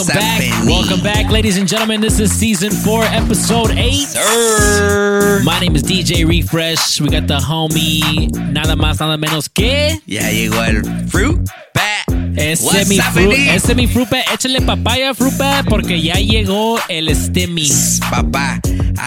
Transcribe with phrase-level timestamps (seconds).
[0.00, 0.64] Welcome back.
[0.66, 2.00] Welcome back, ladies and gentlemen.
[2.00, 4.06] This is season four, episode eight.
[4.08, 5.42] Sir.
[5.44, 7.02] My name is DJ Refresh.
[7.02, 10.00] We got the homie, nada más, nada menos que.
[10.06, 11.38] Ya llegó el fruit
[11.74, 12.08] bat.
[12.34, 13.30] Ese mi, happening?
[13.30, 13.86] fru- ese mi
[14.32, 17.68] échale papaya, frupa, porque ya llegó el Stemmy.
[18.10, 18.58] Papá,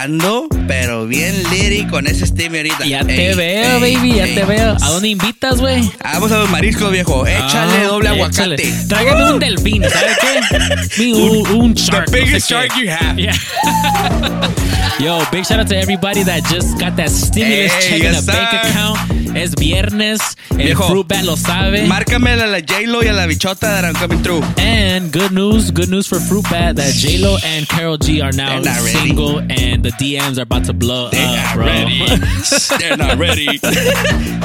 [0.01, 2.85] ando, pero bien litty con ese steam ahorita.
[2.85, 4.35] Ya te Ey, veo, ey, baby, ya ey.
[4.35, 4.75] te veo.
[4.81, 5.89] ¿A dónde invitas, güey?
[6.03, 7.25] Vamos a los mariscos, viejo.
[7.27, 8.55] Échale Ah, doble échale.
[8.55, 8.73] aguacate.
[8.87, 11.03] Tráigame un delfín, ¿sabes qué?
[11.03, 12.09] Mi- un, un shark.
[12.09, 13.17] no biggest sé shark you have.
[13.19, 13.33] Yeah.
[14.99, 18.53] Yo, big shout out to everybody that just got that stimulus check in a bank
[18.53, 18.99] account.
[19.35, 20.19] Es viernes.
[20.51, 21.87] El Viejo, fruit bat lo sabe.
[21.87, 24.43] Márcame a la J-Lo y a la bichota that I'm coming through.
[24.59, 28.31] and good news, good news for Fruit Bat that J Lo and Carol G are
[28.31, 28.89] now ready.
[28.91, 31.65] single, and the DMs are about to blow They're up, not bro.
[31.65, 31.99] ready.
[32.79, 33.59] They're not ready.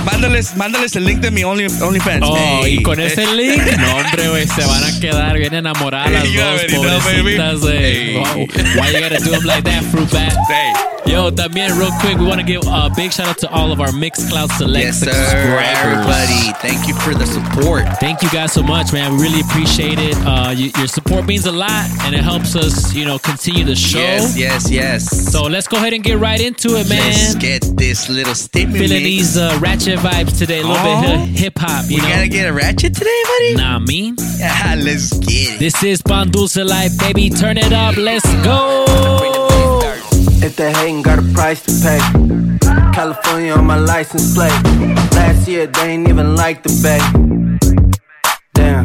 [0.05, 2.23] mándales, mándales el link de mi Only, OnlyFans.
[2.25, 2.79] Oh, Hey.
[2.79, 6.35] y con ese link, no hombre, güey, se van a quedar bien enamoradas las Hey,
[6.37, 6.75] dos baby.
[7.37, 7.61] pobrecitas.
[7.63, 8.17] Hey.
[8.17, 8.47] Wow.
[8.77, 10.37] Why you gotta do them like that, Fruit Bat?
[10.49, 10.73] Hey.
[11.07, 13.81] Yo, también, real quick, we want to give a big shout out to all of
[13.81, 15.11] our Mixcloud Select Yes, sir.
[15.11, 17.87] Everybody, thank you for the support.
[17.99, 19.17] Thank you guys so much, man.
[19.17, 20.15] We really appreciate it.
[20.27, 23.75] Uh, you, your support means a lot, and it helps us, you know, continue the
[23.75, 23.99] show.
[24.01, 25.28] Yes, yes, yes.
[25.31, 26.99] So let's go ahead and get right into it, man.
[27.01, 28.79] Let's get this little statement.
[28.79, 31.03] Feeling these uh, ratchet vibes today, a little Oh.
[31.03, 32.09] bit of hip hop, you We know.
[32.09, 33.55] gotta get a ratchet today, buddy.
[33.57, 34.15] Nah, me.
[34.39, 35.59] Yeah, let's get it.
[35.59, 37.29] This is Pan Dulce Life, baby.
[37.31, 37.97] Turn it up.
[37.97, 38.85] Let's go.
[40.41, 42.01] If they hating, got a price to pay.
[42.95, 44.51] California on my license plate.
[45.13, 47.01] Last year they ain't even like the bay.
[48.55, 48.85] Damn,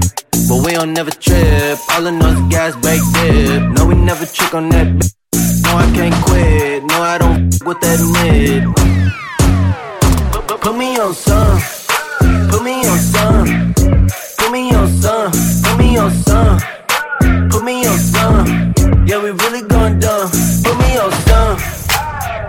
[0.50, 1.79] but we don't never trip.
[1.91, 3.62] All I know is gas break dip.
[3.72, 5.13] No, we never trick on that.
[5.75, 6.84] I can't quit.
[6.84, 8.63] No, I don't with that mid.
[10.31, 11.59] Put- put- me on some.
[12.50, 13.73] Put me on some.
[14.38, 15.31] Put me on some.
[15.63, 16.59] Put me on some.
[17.50, 18.73] Put me on some.
[19.07, 20.29] Yeah, we really going dumb.
[20.63, 21.57] Put me on some.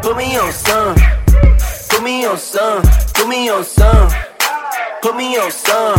[0.03, 0.95] Put me on some.
[1.91, 2.83] Put me on some.
[3.15, 4.09] Put me on some.
[5.03, 5.99] Put me on some.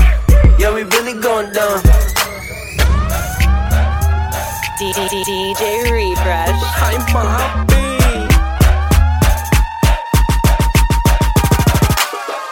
[0.60, 1.82] Yeah, we really going dumb.
[4.78, 6.62] DJ Refresh.
[6.78, 8.28] I'm popping.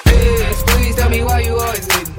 [0.05, 2.15] Please, please tell me why you always leave.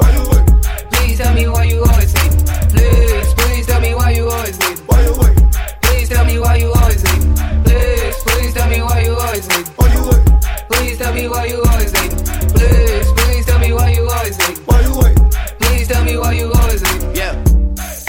[0.90, 2.32] Please tell me why you always leave.
[2.68, 4.86] Please, please tell me why you always leave.
[5.82, 7.34] Please tell me why you always leave.
[7.64, 9.76] Please, please tell me why you always leave.
[10.68, 12.12] Please tell me why you always leave.
[12.54, 14.66] Please, please tell me why you always leave.
[15.60, 17.16] Please tell me why you always leave.
[17.16, 17.42] Yeah,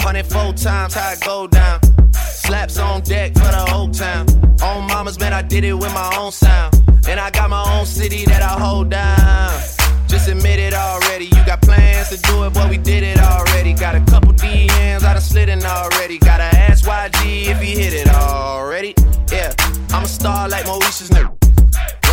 [0.00, 1.85] hundred four times how it go down.
[2.46, 4.24] Slaps on deck for the whole town.
[4.62, 6.80] On mama's man, I did it with my own sound.
[7.08, 9.50] And I got my own city that I hold down.
[10.06, 11.24] Just admit it already.
[11.24, 13.72] You got plans to do it, but we did it already.
[13.72, 16.18] Got a couple DMs, I done slid in already.
[16.18, 18.94] Gotta ask YG if he hit it already.
[19.32, 19.52] Yeah,
[19.90, 21.45] I'm a star like Mauritius nigga.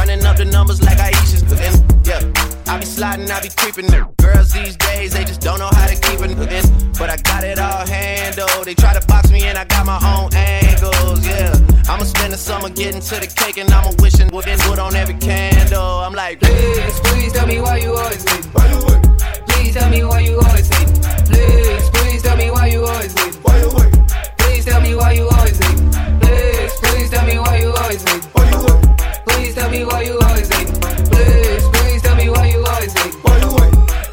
[0.04, 1.80] Running up the numbers like Aisha's cooking.
[2.04, 2.20] Yeah,
[2.68, 3.88] I be sliding, I be creeping.
[3.88, 6.92] The Girls these days, they just don't know how to keep it in.
[7.00, 8.66] But I got it all handled.
[8.66, 11.26] They try to box me in, I got my own angles.
[11.26, 11.56] Yeah,
[11.88, 14.94] I'ma spend the summer getting to the cake and I'ma wishing wood and wood on
[14.94, 16.04] every candle.
[16.04, 18.44] I'm like, Please, please tell me why you always leave.
[19.48, 20.92] Please tell me why you always leave.
[21.32, 23.36] Please, please tell me why you always leave.
[23.46, 23.94] Why you wait?
[24.38, 25.80] Please tell me why you always leave.
[26.20, 28.34] Please, please tell me why you always leave.
[29.34, 30.70] Please tell me why you always leave.
[31.12, 33.16] Please, please tell me why you always leave.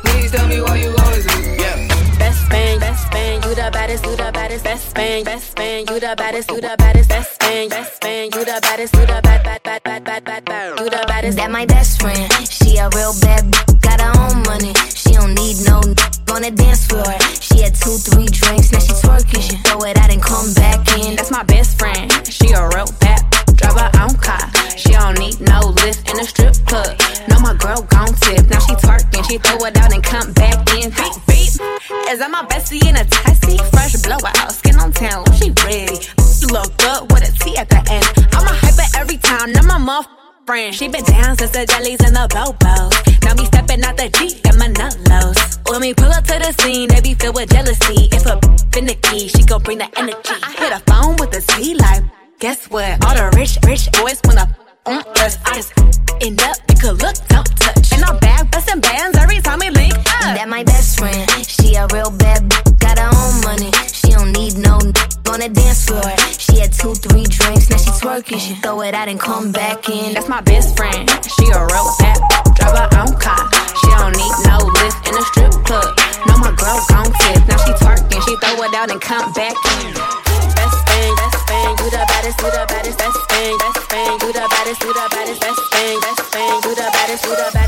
[0.05, 1.59] Please tell me why you always leave.
[1.61, 2.19] yeah.
[2.19, 4.65] Best bang, best bang, you the baddest, you the baddest.
[4.65, 7.09] Best bang, best bang, you the baddest, you the baddest.
[7.09, 10.45] Best bang, best bang, you the baddest, you the bad, bad, bad, bad, bad, bad,
[10.45, 10.79] bad.
[10.79, 11.37] You the baddest.
[11.37, 12.60] That my best friend.
[29.31, 30.91] She throw it out and come back in.
[30.91, 31.53] Beep, beep.
[32.19, 33.57] That my bestie in a testy?
[33.71, 34.51] Fresh blowout.
[34.51, 35.23] Skin on town.
[35.39, 36.03] She ready.
[36.51, 38.07] Look good with a T at the end.
[38.35, 39.55] I'm a hyper every time.
[39.55, 40.05] I'm my mom
[40.47, 40.75] friend.
[40.75, 42.91] She been down since the jellies and the bobos.
[43.23, 45.39] Now me stepping out the Jeep, got my nut lows.
[45.71, 48.11] When we pull up to the scene, they be filled with jealousy.
[48.11, 48.35] If a
[48.75, 50.35] finicky, she gon' bring the energy.
[50.43, 52.03] I hit a phone with a C like,
[52.41, 52.99] guess what?
[53.07, 54.51] All the rich, rich boys wanna
[54.87, 55.39] on us.
[55.47, 55.73] I just
[56.21, 57.93] end up, you could look, don't touch.
[57.93, 59.20] And I'm back busting bands
[59.51, 60.39] time we link up.
[60.39, 63.71] That my best friend, she a real bad b- got her own money.
[63.91, 64.95] She don't need no n-
[65.27, 66.07] on the dance floor.
[66.39, 68.39] She had two, three drinks, now she twerking.
[68.39, 70.15] She throw it out and come back in.
[70.15, 71.03] That's my best friend.
[71.27, 72.19] She a real bad
[72.55, 73.43] drive her own car.
[73.75, 75.89] She don't need no lift in a strip club.
[76.31, 77.43] No, my girl gon' tip.
[77.51, 79.91] Now she twerking, she throw it out and come back in.
[80.55, 84.31] Best thing, best thing, you the baddest, you the baddest, best thing, best thing, you
[84.31, 87.53] the baddest, you the baddest, best thing, best thing, you the baddest, you the bad,
[87.55, 87.60] bad,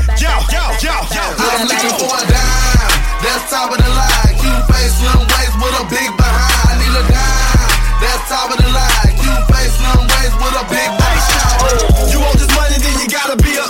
[0.51, 2.93] Yo, yo, yo, I'm looking for a dime.
[3.23, 4.33] That's top of the line.
[4.35, 6.67] Cute face, slim waist with a big behind.
[6.67, 7.71] I need a dime.
[8.03, 9.13] That's top of the line.
[9.15, 12.11] Cute face, slim waist with a big behind.
[12.11, 13.65] You want this money, then you gotta be a.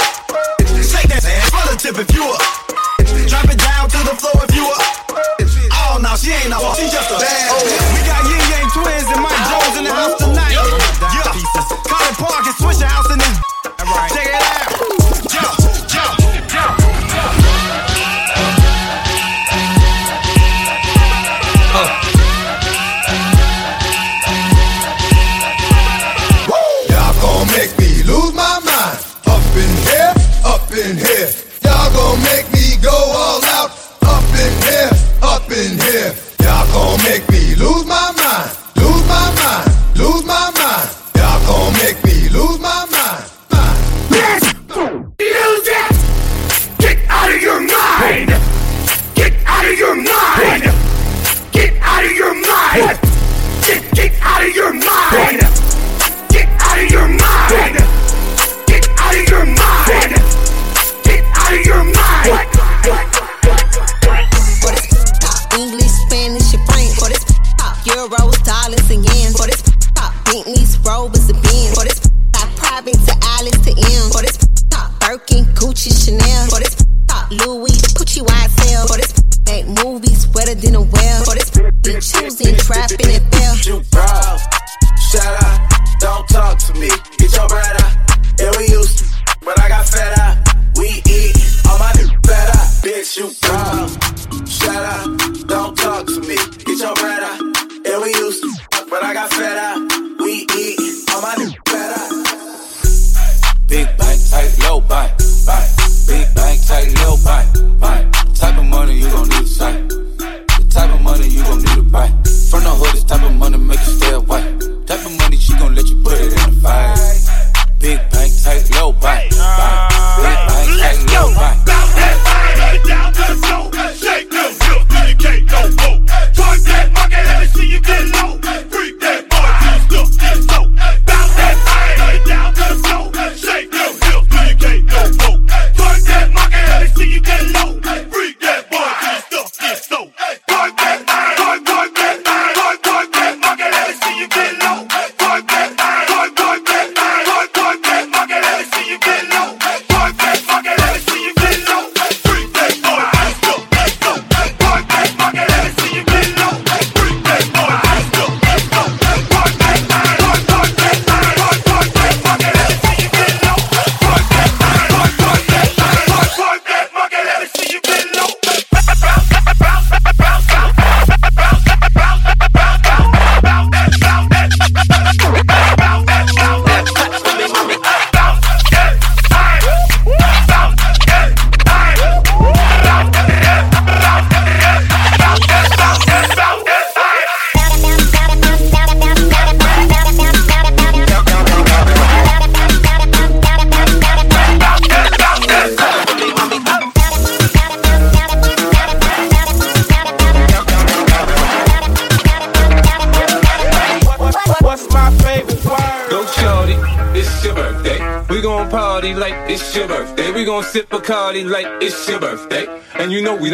[0.81, 2.37] Shake that ass, relative if you a.
[3.29, 4.77] Drop it down to the floor if you a.
[5.71, 6.57] Oh, no, she ain't no.
[6.73, 7.42] She just a bad.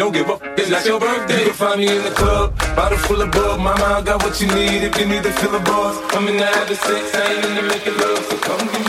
[0.00, 1.40] Don't give up, it's not your birthday.
[1.40, 3.60] You can find me in the club, bottle full of bug.
[3.60, 5.94] Mama, I got what you need if you need to fill a buzz.
[6.16, 8.79] I'm in the having sex, I ain't in the making love, so come give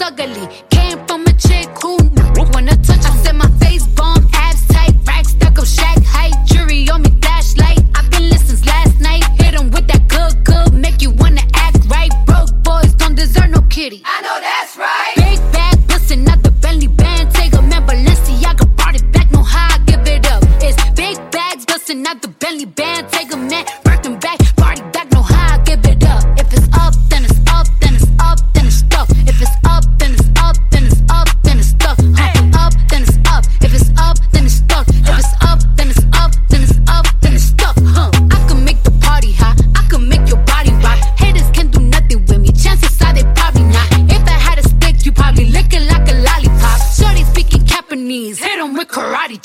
[0.00, 0.27] heard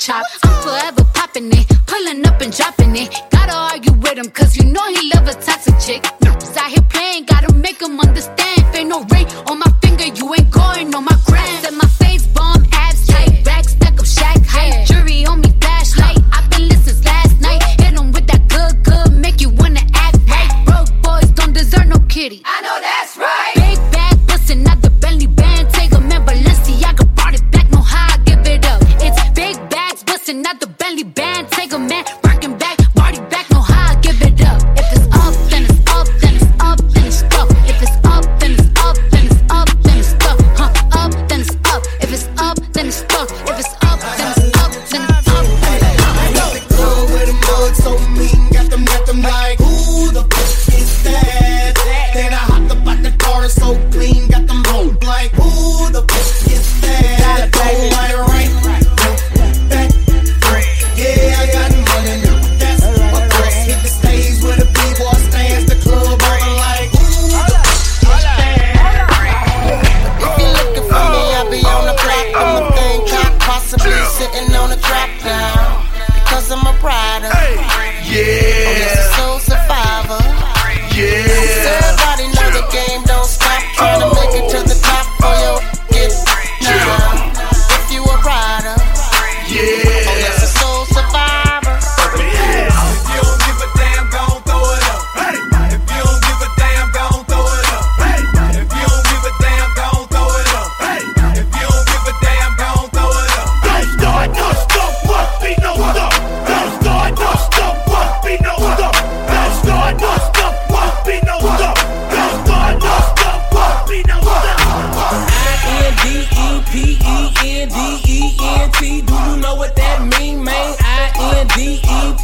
[0.04, 0.43] chop.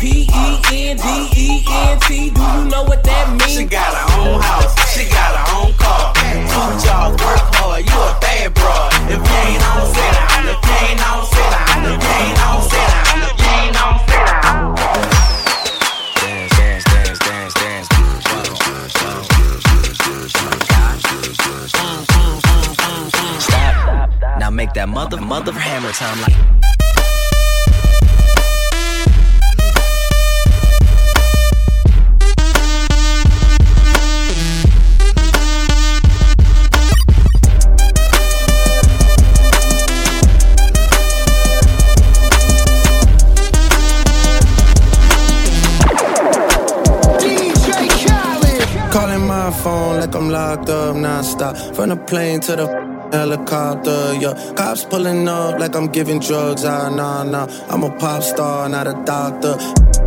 [0.02, 0.96] I-N-D-E-P-E-N-D-E-N-T.
[2.08, 3.44] Do you know what that mean?
[3.52, 6.16] She got her own house, she got her own car.
[6.16, 8.96] Two jobs, work hard, you a bad broad.
[9.12, 10.48] If you ain't on, sit down.
[10.48, 11.84] If you ain't on, sit down.
[11.84, 13.28] If you ain't on, sit down.
[13.28, 14.72] If you ain't on, sit down.
[16.16, 17.92] Dance, dance, dance, dance, dance.
[23.44, 24.40] Stop.
[24.40, 26.59] Now make that mother, mother hammer time like.
[51.40, 51.74] Nonstop.
[51.74, 52.66] From the plane to the
[53.12, 54.52] helicopter, yeah.
[54.54, 56.64] Cops pulling up like I'm giving drugs.
[56.64, 57.46] Ah, nah, nah.
[57.68, 59.56] I'm a pop star, not a doctor.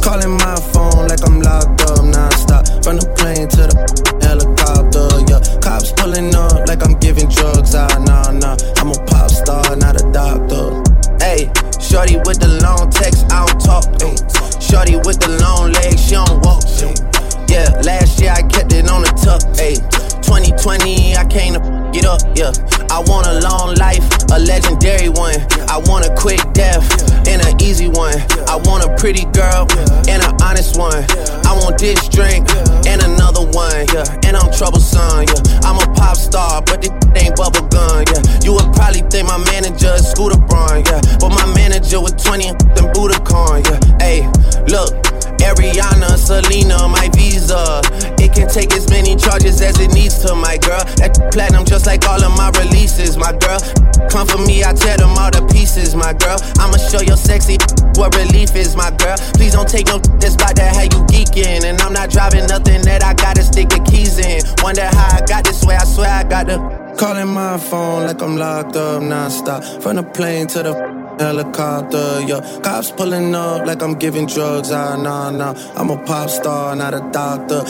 [0.01, 2.83] Calling my phone like I'm locked up nonstop.
[2.83, 3.75] From the plane to the
[4.21, 5.41] helicopter, yeah.
[5.61, 7.75] Cops pulling up like I'm giving drugs.
[7.75, 8.57] Ah, nah, nah.
[8.77, 10.83] I'm a pop star, not a doctor.
[11.19, 13.85] Hey, shorty with the long text, I don't talk.
[14.01, 14.15] Ay.
[14.59, 16.63] Shorty with the long legs, she don't walk.
[17.47, 19.45] Yeah, last year I kept it on the tuck.
[19.61, 19.77] Ayy,
[20.33, 21.61] 2020 I came to
[21.93, 22.21] get up.
[22.33, 22.49] Yeah,
[22.89, 24.01] I want a long life,
[24.33, 25.37] a legendary one.
[25.69, 26.81] I want a quick death
[27.29, 28.17] and an easy one.
[28.49, 29.69] I want a pretty girl
[30.09, 31.05] and an honest one.
[31.45, 32.49] I want this drink
[32.89, 33.85] and another one.
[33.93, 35.29] Yeah, and I'm troublesome.
[35.29, 38.01] Yeah, I'm a pop star, but this ain't bubble gun.
[38.09, 40.81] Yeah, you would probably think my manager is Scooter Braun.
[40.81, 43.61] Yeah, but my manager was 20 and Ugandan.
[43.69, 44.25] Yeah, ayy,
[44.65, 45.12] look.
[45.39, 47.81] Ariana, Selena, my visa.
[48.19, 50.83] It can take as many charges as it needs to, my girl.
[50.97, 53.59] That platinum just like all of my releases, my girl.
[54.09, 56.37] Come for me, I tear them all to pieces, my girl.
[56.59, 57.57] I'ma show your sexy
[57.95, 59.17] what relief is, my girl.
[59.33, 61.63] Please don't take no that's about that how you geeking.
[61.63, 64.41] And I'm not driving nothing that I gotta stick the keys in.
[64.63, 66.57] Wonder how I got this way, I swear I got the.
[66.97, 69.81] Calling my phone like I'm locked up nonstop.
[69.81, 72.41] From the plane to the helicopter, yeah.
[72.61, 74.71] Cops pulling up like I'm giving drugs.
[74.71, 75.53] Ah, nah, nah.
[75.75, 77.63] I'm a pop star, not a doctor.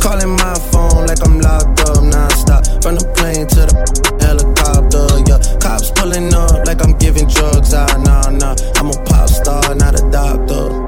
[0.00, 2.82] Calling my phone like I'm locked up nonstop.
[2.82, 3.74] From the plane to the
[4.24, 5.58] helicopter, yeah.
[5.60, 7.74] Cops pulling up like I'm giving drugs.
[7.74, 8.56] Ah, nah, nah.
[8.76, 10.87] I'm a pop star, not a doctor.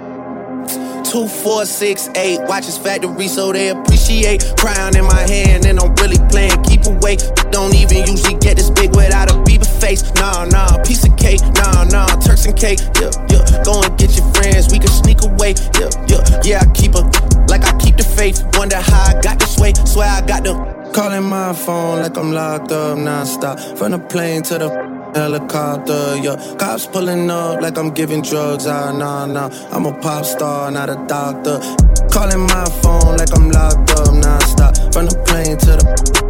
[1.03, 2.39] two, four, six, eight.
[2.47, 4.43] Watch his factory so they appreciate.
[4.57, 6.61] Crown in my hand and I'm really playing.
[6.63, 7.17] Keep away.
[7.51, 10.03] Don't even usually get this big without a Bieber face.
[10.15, 11.41] Nah, nah, piece of cake.
[11.55, 12.79] Nah, nah, Turks and cake.
[12.99, 13.63] Yeah, yeah.
[13.63, 14.71] Go and get your friends.
[14.71, 15.55] We can sneak away.
[15.79, 16.41] Yeah, yeah.
[16.43, 17.03] Yeah, I keep her
[17.47, 18.43] like I keep the faith.
[18.57, 19.73] Wonder how I got this way.
[19.85, 23.77] Swear I got the calling my phone like I'm locked up nonstop.
[23.77, 24.69] From the plane to the
[25.15, 26.35] helicopter, yeah.
[26.57, 28.67] Cops pulling up like I'm giving drugs.
[28.67, 29.49] Ah, nah, nah.
[29.71, 31.59] I'm a pop star, not a doctor.
[32.11, 34.93] Calling my phone like I'm locked up nonstop.
[34.93, 35.85] From the plane to the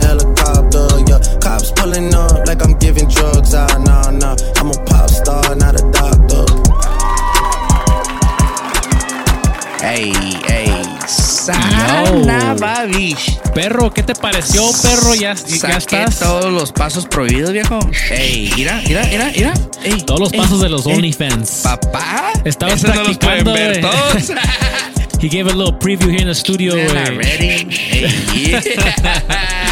[0.06, 1.40] helicopter, yeah.
[1.40, 3.54] Cops pulling up like I'm giving drugs.
[3.54, 4.36] Ah, nah, nah.
[4.58, 6.46] I'm a pop star, not a doctor.
[9.84, 10.14] Ey,
[10.48, 10.70] ey,
[11.12, 13.38] sana, babish.
[13.54, 15.14] Perro, ¿qué te pareció, perro?
[15.16, 16.20] Ya, ya estás.
[16.20, 17.80] todos los pasos prohibidos, viejo.
[18.10, 19.54] Ey, mira, mira, mira, mira.
[19.84, 20.86] Ey, Todos los ey, pasos de los.
[20.86, 21.62] OnlyFans.
[21.64, 22.32] Papá.
[22.46, 23.54] Estabas no los practicando.
[23.54, 23.82] ver eh.
[23.82, 24.32] todos.
[25.22, 26.74] He gave a little preview here in the studio.
[26.76, 27.68] Man, eh.
[28.34, 29.68] Yeah.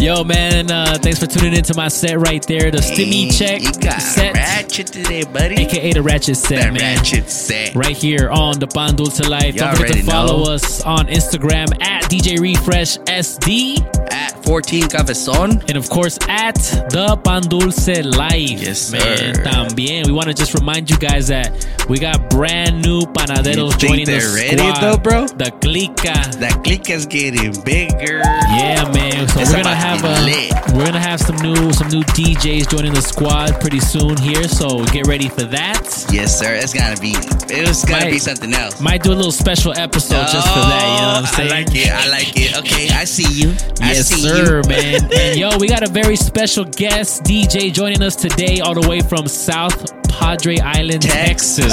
[0.00, 2.70] Yo, man, uh, thanks for tuning into my set right there.
[2.70, 5.56] The Stimmy Check You got set, ratchet today, buddy.
[5.56, 6.96] aka the Ratchet set, That man.
[6.96, 7.74] ratchet set.
[7.74, 9.54] Right here on the Pan Dulce Life.
[9.56, 10.52] Y'all Don't forget to follow know.
[10.52, 13.76] us on Instagram at DJ Refresh SD.
[14.10, 15.62] At 14 Cabezon.
[15.68, 16.54] And of course, at
[16.90, 18.58] the Pan Dulce Life.
[18.62, 19.34] Yes, man.
[19.34, 19.42] sir.
[19.44, 20.06] También.
[20.06, 21.52] We want to just remind you guys that
[21.90, 24.80] we got brand new panaderos joining the ready squad.
[24.80, 25.26] though, bro?
[25.26, 26.40] The Clica.
[26.40, 28.20] That click is getting bigger.
[28.24, 29.28] Yeah, man.
[29.28, 31.88] So It's we're gonna about to have be uh, we're gonna have some new some
[31.88, 34.46] new DJs joining the squad pretty soon here.
[34.48, 35.82] So get ready for that.
[36.12, 36.54] Yes, sir.
[36.54, 37.12] It's gonna be.
[37.52, 38.80] It gonna Might- be something else.
[38.80, 40.84] Might do a little special episode just for that.
[40.94, 41.52] You know what I'm Oh, saying?
[41.52, 41.90] I like it.
[41.90, 42.58] I like it.
[42.58, 43.50] Okay, I see you.
[43.80, 44.68] I Yes, see sir, you.
[44.68, 45.10] man.
[45.12, 49.00] And yo, we got a very special guest DJ joining us today, all the way
[49.00, 51.72] from South Padre Island, Texas.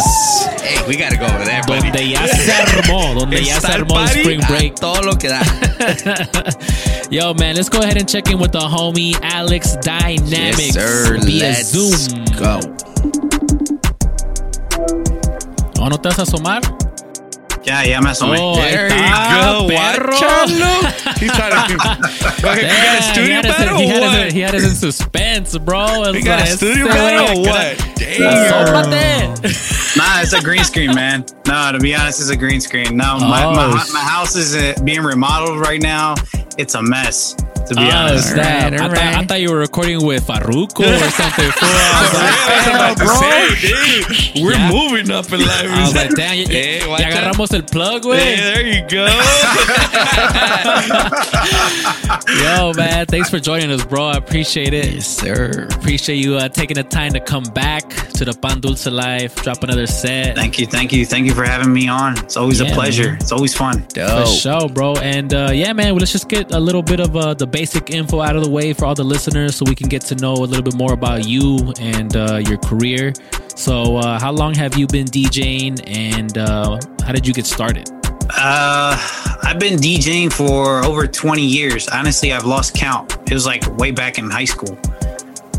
[0.62, 1.90] Hey, we gotta go over there, buddy.
[1.92, 4.76] Donde ya se armó, donde ya se armó el spring break.
[4.80, 5.42] Todo lo que da.
[7.12, 11.18] Yo, man, let's go ahead and check in with the homie Alex Dynamix Yes, sir.
[11.24, 12.26] via Let's Zoom.
[12.38, 12.60] go.
[15.80, 16.62] ¿O no te vas a asomar?
[17.68, 18.38] Ya, ya me asomé.
[18.40, 19.68] Oh, ahí There está, you go.
[19.68, 20.12] perro.
[21.20, 22.08] He's trying to.
[22.48, 24.32] Okay, we got a Damn, studio he had battle he or had us- what?
[24.32, 26.04] He had us in suspense, bro.
[26.04, 27.78] It We was got a like, studio ese battle güey, or what?
[28.48, 29.98] Asómate.
[29.98, 31.26] Nah, it's a green screen, man.
[31.46, 32.96] No, to be honest, it's a green screen.
[32.96, 36.16] No, my, Oh, my, sh- my house is uh, being remodeled right now.
[36.58, 37.36] It's a mess,
[37.68, 38.30] to be Oh, honest.
[38.32, 38.74] snap.
[38.74, 41.52] I, thought, I thought you were recording with Farruko or something.
[41.52, 41.70] fool.
[41.70, 43.16] I was like, about damn, to bro.
[43.16, 43.48] say,
[44.36, 44.44] dude.
[44.44, 44.72] We're Yeah.
[44.72, 45.70] moving up in life.
[45.70, 49.06] I was like, damn, ya, Hey, ya watch agarramos el plug, Hey, there you go.
[52.42, 54.06] Yo, man, thanks for joining us, bro.
[54.06, 54.94] I appreciate it.
[54.94, 55.68] Yes, sir.
[55.72, 59.64] Appreciate you uh, taking the time to come back to the Pan Dulce Life, drop
[59.64, 60.36] another set.
[60.36, 62.18] Thank you, thank you, thank you for having me on.
[62.20, 63.12] It's always Yeah, a pleasure.
[63.12, 63.16] man.
[63.22, 63.86] It's always fun.
[63.94, 64.94] For sure, bro.
[64.96, 67.90] And uh, yeah, man, well, let's just get a little bit of uh, the basic
[67.90, 70.34] info out of the way for all the listeners so we can get to know
[70.34, 73.12] a little bit more about you and uh, your career.
[73.56, 77.90] So, uh, how long have you been DJing and uh, how did you get started?
[78.30, 78.94] Uh,
[79.42, 81.88] I've been DJing for over 20 years.
[81.88, 83.18] Honestly, I've lost count.
[83.26, 84.78] It was like way back in high school.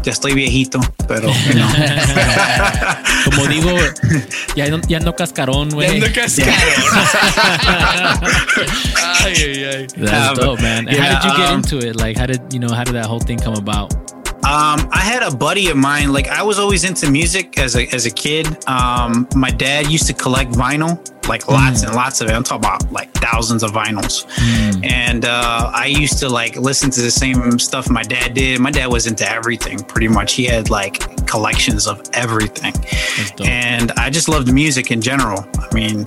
[0.05, 1.69] Ya estoy viejito, pero you know.
[3.25, 3.77] Como digo,
[4.57, 6.01] ya no, ya no cascarón, güey.
[6.01, 6.15] Ya no
[9.25, 9.87] Ay, ay, ay.
[9.97, 10.87] That's Um, dope, man.
[10.89, 11.97] Yeah, how did you get um, into it?
[11.97, 12.73] Like, how did you know?
[12.73, 13.93] How did that whole thing come about?
[14.45, 16.13] Um, I had a buddy of mine.
[16.13, 18.47] Like I was always into music as a as a kid.
[18.67, 20.97] Um, my dad used to collect vinyl,
[21.29, 22.33] like lots and lots of it.
[22.35, 24.25] I'm talking about like thousands of vinyls.
[24.83, 28.61] And uh, I used to like listen to the same stuff my dad did.
[28.61, 30.35] My dad was into everything, pretty much.
[30.35, 32.75] He had like collections of everything,
[33.45, 35.45] and I just loved music in general.
[35.59, 36.05] I mean.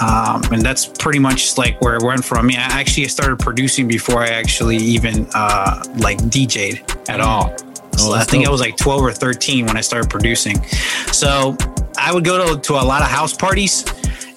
[0.00, 2.38] Um, and that's pretty much like where it went from.
[2.38, 7.54] I mean, I actually started producing before I actually even uh, like DJ'd at all.
[7.98, 10.64] So I that's think I was like 12 or 13 when I started producing.
[11.12, 11.54] So
[11.98, 13.84] I would go to, to a lot of house parties,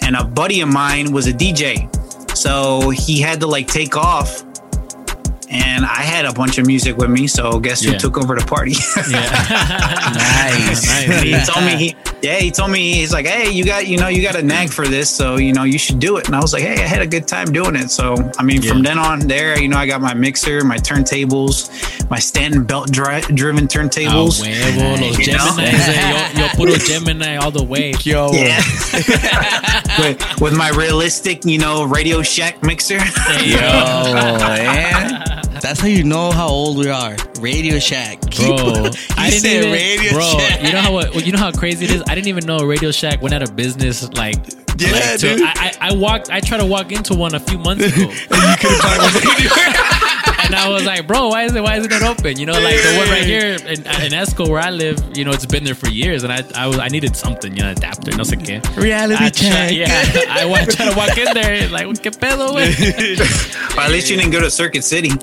[0.02, 1.90] and a buddy of mine was a DJ.
[2.36, 4.44] So he had to like take off.
[5.54, 7.92] And I had a bunch of music with me, so guess Yeah.
[7.94, 8.74] who took over the party?
[10.14, 10.84] Nice.
[11.24, 14.08] he told me he yeah he told me he's like hey you got you know
[14.08, 16.40] you got a nag for this so you know you should do it and i
[16.40, 18.98] was like hey i had a good time doing it so i mean from then
[18.98, 21.70] on there you know i got my mixer my turntables
[22.10, 25.56] my stanton belt dri- driven Ah, turntables huevo, los You know?
[25.60, 27.94] Eh, yo, yo puro Gemini all the way.
[28.04, 28.32] Yo.
[28.32, 28.62] yeah
[30.00, 33.00] with, with my realistic you know radio shack mixer
[33.44, 35.42] Yo, man.
[35.64, 37.16] That's how you know how old we are.
[37.40, 38.58] Radio Shack, Bro,
[39.16, 40.38] I didn't said even, Radio bro.
[40.38, 40.62] Shack.
[40.62, 42.04] You know how what, you know how crazy it is.
[42.06, 44.04] I didn't even know Radio Shack went out of business.
[44.12, 44.36] Like,
[44.78, 45.42] Yeah, like, dude.
[45.42, 46.30] I, I, I walked.
[46.30, 48.12] I tried to walk into one a few months ago, and
[50.56, 51.62] I was like, bro, why is it?
[51.62, 52.38] Why isn't it open?
[52.40, 55.00] You know, like the one right here in, in Esco where I live.
[55.16, 57.64] You know, it's been there for years, and I I, was, I needed something, you
[57.64, 58.62] know, adapter, no sé qué.
[58.78, 59.52] Reality I check.
[59.52, 63.54] Try, yeah, I wa- tried to walk in there, like, qué pedo, güey.
[63.76, 65.10] Well, at least you didn't go to Circuit City.
[65.10, 65.16] No,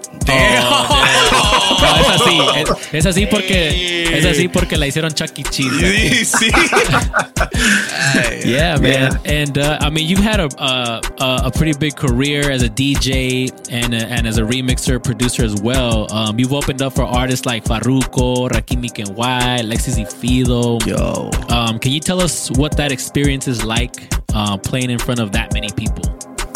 [2.01, 2.41] es así.
[2.57, 5.43] Es, es así porque es así porque la hicieron Chuck E.
[5.45, 6.35] Cheese.
[8.45, 9.21] yeah, man.
[9.25, 12.69] And uh, I mean, you've had a, a a a pretty big career as a
[12.69, 16.13] DJ and a, and as a remixer producer as well.
[16.13, 20.79] Um, you've opened up for artists like Farruko, Rakim Kenway, Alexis y Fido.
[20.87, 21.31] Yo.
[21.49, 23.95] Um, can you tell us what that experience is like
[24.35, 26.05] uh, playing in front of that many people?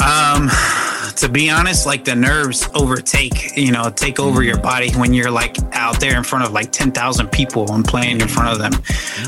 [0.03, 0.51] Um,
[1.17, 5.31] to be honest, like the nerves overtake, you know, take over your body when you're
[5.31, 8.73] like out there in front of like 10,000 people and playing in front of them.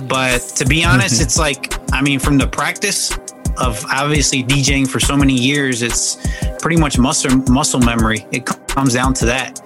[0.08, 3.16] But to be honest, it's like, I mean, from the practice
[3.58, 6.16] of obviously DJing for so many years, it's
[6.60, 8.26] pretty much muscle, muscle memory.
[8.32, 9.60] It comes down to that.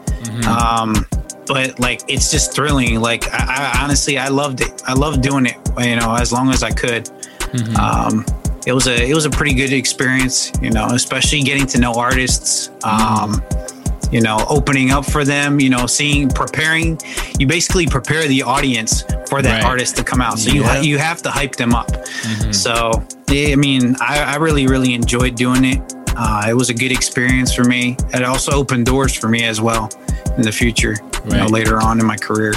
[0.47, 1.07] Um,
[1.47, 3.01] but like, it's just thrilling.
[3.01, 4.83] Like, I, I honestly, I loved it.
[4.87, 7.09] I loved doing it, you know, as long as I could.
[7.77, 8.25] Um,
[8.67, 11.95] it was a it was a pretty good experience, you know, especially getting to know
[11.95, 12.71] artists.
[12.85, 13.43] Um,
[14.11, 16.99] you know, opening up for them, you know, seeing, preparing.
[17.39, 19.65] You basically prepare the audience for that Right.
[19.65, 20.39] artist to come out.
[20.39, 20.75] So you Yeah.
[20.77, 21.91] ha- you have to hype them up.
[22.51, 22.91] So
[23.29, 25.81] yeah, I mean, I, I really really enjoyed doing it.
[26.17, 27.97] Uh, it was a good experience for me.
[28.13, 29.89] It also opened doors for me as well
[30.37, 32.55] in the future, you know, later on in my career.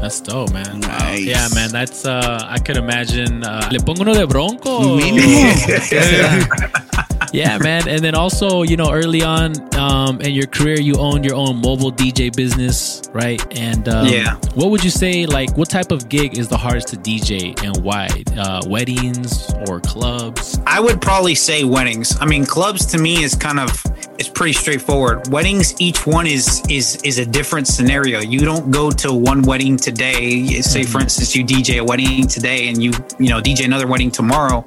[0.00, 0.80] That's dope, man.
[0.80, 1.20] Nice.
[1.24, 1.70] Yeah, man.
[1.70, 4.98] That's uh I could imagine uh Le pongo uno de bronco.
[7.32, 7.88] yeah, man.
[7.88, 11.56] And then also, you know, early on um in your career you owned your own
[11.60, 13.40] mobile DJ business, right?
[13.56, 14.34] And um, Yeah.
[14.54, 17.76] what would you say like what type of gig is the hardest to DJ and
[17.84, 18.08] why?
[18.36, 20.58] Uh weddings or clubs?
[20.66, 22.16] I would probably say weddings.
[22.20, 23.70] I mean, clubs to me is kind of
[24.20, 25.28] it's pretty straightforward.
[25.28, 28.20] Weddings, each one is is is a different scenario.
[28.20, 30.46] You don't go to one wedding today.
[30.60, 31.04] Say, for mm-hmm.
[31.04, 34.62] instance, you DJ a wedding today, and you you know DJ another wedding tomorrow,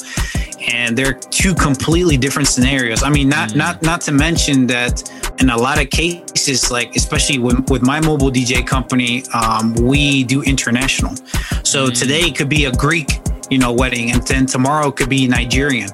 [0.71, 3.03] and they're two completely different scenarios.
[3.03, 3.57] I mean, not mm.
[3.57, 5.07] not not to mention that
[5.39, 10.23] in a lot of cases, like especially with, with my mobile DJ company, um, we
[10.23, 11.15] do international.
[11.63, 11.99] So mm.
[11.99, 13.19] today could be a Greek,
[13.51, 15.89] you know, wedding, and then tomorrow could be Nigerian.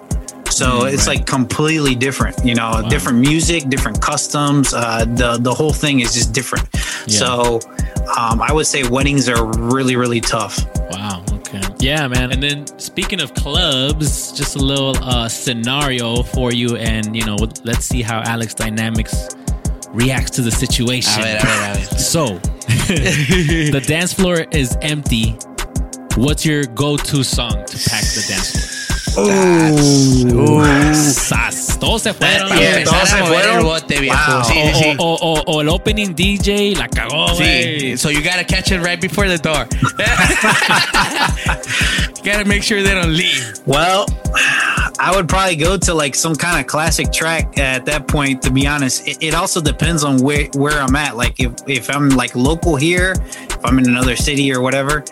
[0.52, 4.74] So it's like completely different, you know, different music, different customs.
[4.74, 6.68] Uh, the the whole thing is just different.
[7.08, 7.60] So
[8.18, 10.60] um, I would say weddings are really really tough.
[10.92, 11.24] Wow.
[11.32, 11.62] Okay.
[11.80, 12.32] Yeah, man.
[12.32, 17.38] And then speaking of clubs, just a little uh, scenario for you, and you know,
[17.64, 19.36] let's see how Alex Dynamix
[19.94, 21.22] reacts to the situation.
[21.22, 21.98] A ver, a ver, a ver.
[21.98, 22.26] So,
[22.90, 25.38] the dance floor is empty.
[26.16, 28.79] What's your go-to song to pack the dance floor?
[30.96, 31.78] Sas.
[31.80, 32.50] Todos se fueron.
[32.58, 33.58] Yeah, todos se fueron.
[33.58, 34.44] el bote, viejo.
[34.44, 34.96] Sí, sí, sí.
[34.98, 37.80] O, o- o- o el opening DJ la cagó, güey.
[37.80, 39.68] Sí, so you gotta catch it right before the door.
[42.16, 43.60] you gotta make sure they don't leave.
[43.66, 44.06] Well,
[45.00, 48.42] I would probably go to like some kind of classic track at that point.
[48.44, 51.16] To be honest, it, it also depends on where where I'm at.
[51.16, 53.14] Like if if I'm like local here,
[53.50, 55.04] if I'm in another city or whatever.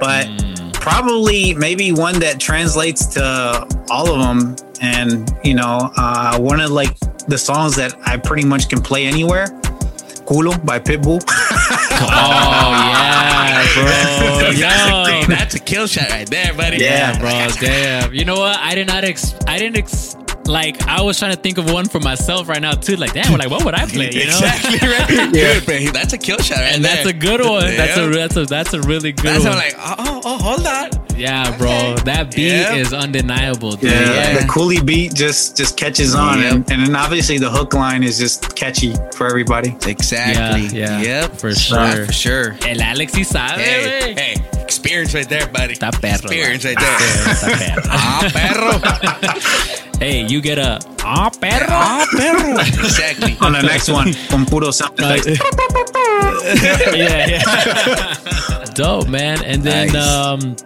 [0.00, 0.63] But mm.
[0.84, 6.70] Probably maybe one that translates to all of them, and you know, uh, one of
[6.70, 6.94] like
[7.26, 9.46] the songs that I pretty much can play anywhere.
[10.26, 11.20] Culo by Pitbull.
[11.96, 13.84] Oh yeah, bro.
[13.84, 15.26] That's, a, Yo.
[15.28, 16.78] that's a kill shot right there, buddy.
[16.78, 17.30] Yeah, bro.
[17.60, 18.12] Damn.
[18.12, 18.58] You know what?
[18.58, 19.04] I did not.
[19.04, 19.76] Ex- I didn't.
[19.78, 22.96] Ex- like I was trying to think of one for myself right now too.
[22.96, 23.36] Like, damn.
[23.38, 24.10] Like, what would I play?
[24.12, 24.38] You know?
[24.44, 25.32] Exactly right.
[25.32, 26.94] Dude, but he- that's a kill shot right And there.
[26.96, 27.74] that's a good one.
[27.76, 29.52] That's a that's a that's a really good That's one.
[29.52, 30.90] I'm like, oh, oh, oh, hold on.
[31.18, 31.94] yeah, bro.
[32.04, 32.74] That beat Yeah.
[32.74, 33.72] is undeniable.
[33.72, 33.90] Dude.
[33.92, 36.52] Yeah, the coolie beat just just catches on, Yep.
[36.52, 39.76] and, and then obviously the hook line is just catchy for everybody.
[39.86, 40.78] Exactly.
[40.78, 41.20] Yeah, yeah.
[41.22, 41.36] Yep.
[41.36, 42.06] For sure.
[42.06, 42.56] for sure.
[42.66, 45.74] El Alex sí sabe, Hey, hey, experience right there, buddy.
[45.74, 46.14] Está perro.
[46.26, 46.98] Experience right there.
[47.34, 47.82] Está perro.
[47.90, 48.80] Ah, perro.
[50.00, 51.66] Hey, you get a ah perro.
[51.70, 52.58] Ah, perro.
[52.84, 53.36] Exactly.
[53.40, 55.38] On the next one, con puro sound effects.
[56.92, 58.64] yeah, yeah.
[58.74, 59.42] Dope, man.
[59.44, 59.96] And then Nice.
[59.96, 60.56] um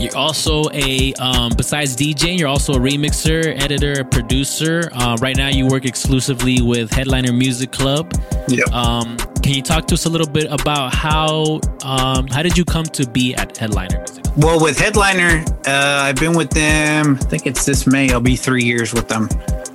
[0.00, 4.88] you're also a um besides DJing, you're also a remixer, editor, producer.
[4.92, 8.12] Uh, right now you work exclusively with Headliner Music Club.
[8.48, 8.72] Yep.
[8.72, 12.64] Um can you talk to us a little bit about how um how did you
[12.64, 14.24] come to be at Headliner Music?
[14.24, 14.36] Club?
[14.36, 17.16] Well, with Headliner, uh, I've been with them.
[17.20, 18.12] I think it's this May.
[18.12, 19.28] I'll be three years with them.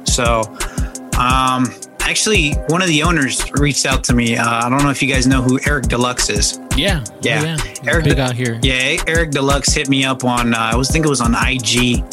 [0.06, 0.44] So,
[1.20, 1.66] um,
[2.06, 4.38] actually, one of the owners reached out to me.
[4.38, 6.60] Uh, I don't know if you guys know who Eric Deluxe is.
[6.76, 7.92] Yeah, Yeah, Oh, yeah.
[7.92, 8.60] Eric big De- out here.
[8.62, 10.54] Yeah, Eric Deluxe hit me up on.
[10.54, 12.04] Uh, I was think it was on IG.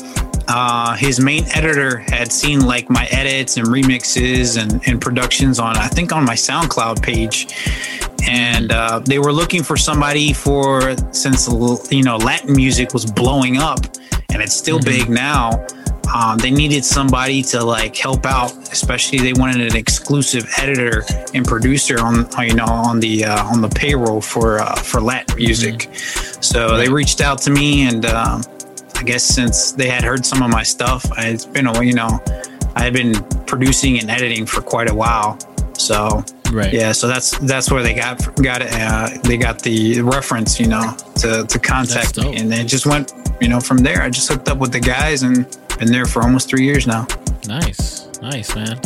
[0.49, 5.77] Uh, his main editor had seen like my edits and remixes and, and productions on
[5.77, 7.47] I think on my SoundCloud page,
[8.29, 11.49] and uh, they were looking for somebody for since
[11.93, 13.79] you know Latin music was blowing up
[14.33, 15.65] and it's still big now.
[16.15, 21.47] Um, they needed somebody to like help out, especially they wanted an exclusive editor and
[21.47, 25.89] producer on you know on the uh, on the payroll for uh, for Latin music.
[26.41, 28.43] So they reached out to me, and um,
[28.97, 31.95] I guess since they had heard some of my stuff, I- it's been a you
[31.95, 32.21] know
[32.77, 33.15] I had been
[33.47, 35.39] producing and editing for quite a while.
[35.79, 38.69] So right, yeah, so that's that's where they got got it.
[38.73, 43.13] Uh, they got the reference, you know, to to contact me, and it just went
[43.41, 44.03] you know from there.
[44.03, 45.47] I just hooked up with the guys and
[45.79, 47.07] been there for almost three years now.
[47.49, 48.79] Nice, nice, man.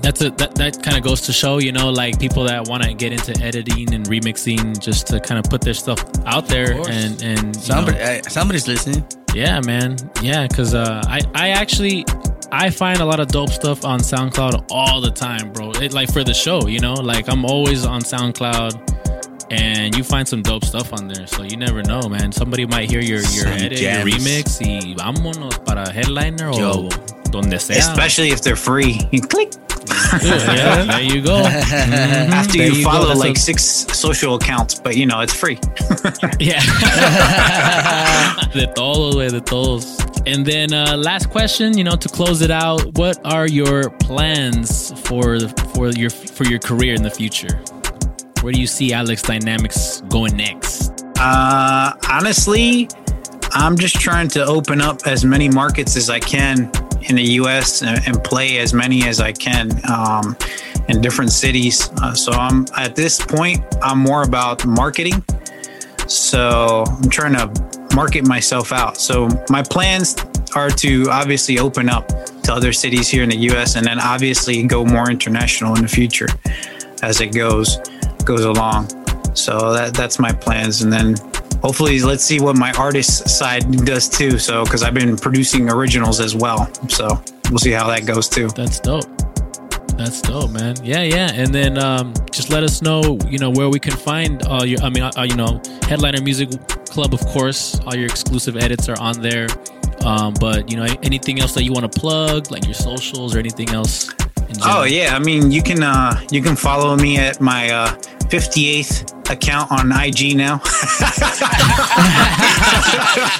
[0.00, 2.82] That's a that that kind of goes to show, you know, like people that want
[2.82, 6.72] to get into editing and remixing, just to kind of put their stuff out there
[6.88, 9.04] and and Somebody, know- uh, somebody's listening.
[9.34, 9.96] Yeah, man.
[10.20, 12.04] Yeah, because uh, I I actually
[12.54, 15.70] I find a lot of dope stuff on SoundCloud all the time, bro.
[15.70, 20.28] It, like for the show, you know, like I'm always on SoundCloud, and you find
[20.28, 21.26] some dope stuff on there.
[21.26, 22.30] So you never know, man.
[22.30, 26.72] Somebody might hear your your edit, your remix, y vámonos para headliner Yo.
[26.72, 26.88] o
[27.30, 27.78] donde sea.
[27.78, 28.98] Especially if they're free.
[29.30, 29.52] Click.
[30.22, 31.42] yeah, there you go.
[31.42, 32.28] Mhm.
[32.30, 32.90] After There you go.
[32.90, 35.58] follow like a- six social accounts, but you know it's free.
[36.38, 36.60] Yeah.
[38.52, 39.98] de todos, de todos.
[40.26, 44.92] And then uh, last question, you know, to close it out, what are your plans
[45.02, 47.60] for the, for your for your career in the future?
[48.42, 51.04] Where do you see Alex Dynamix going next?
[51.18, 52.88] Uh, honestly,
[53.52, 56.70] I'm just trying to open up as many markets as I can
[57.04, 57.82] in the U.S.
[57.82, 60.36] and, play as many as I can um,
[60.88, 61.90] in different cities.
[62.00, 65.24] Uh, so I'm at this point, I'm more about marketing.
[66.06, 68.96] So I'm trying to market myself out.
[68.96, 70.16] So my plans
[70.54, 72.08] are to obviously open up
[72.42, 73.76] to other cities here in the U.S.
[73.76, 76.28] and then obviously go more international in the future
[77.02, 77.78] as it goes
[78.24, 78.88] goes along.
[79.34, 81.16] So that that's my plans, and then
[81.62, 84.38] hopefully let's see what my artist side does too.
[84.38, 88.48] So because I've been producing originals as well, so we'll see how that goes too.
[88.48, 89.04] That's dope.
[89.96, 90.74] That's dope, man.
[90.82, 91.30] Yeah, yeah.
[91.32, 94.82] And then um, just let us know, you know, where we can find all your.
[94.82, 96.50] I mean, uh, you know, Headliner Music
[96.86, 97.78] Club, of course.
[97.80, 99.48] All your exclusive edits are on there.
[100.04, 103.38] Um, but you know, anything else that you want to plug, like your socials or
[103.38, 104.12] anything else?
[104.48, 104.56] In?
[104.62, 107.94] Oh yeah, I mean you can uh you can follow me at my uh
[108.32, 110.56] 58th account on IG now.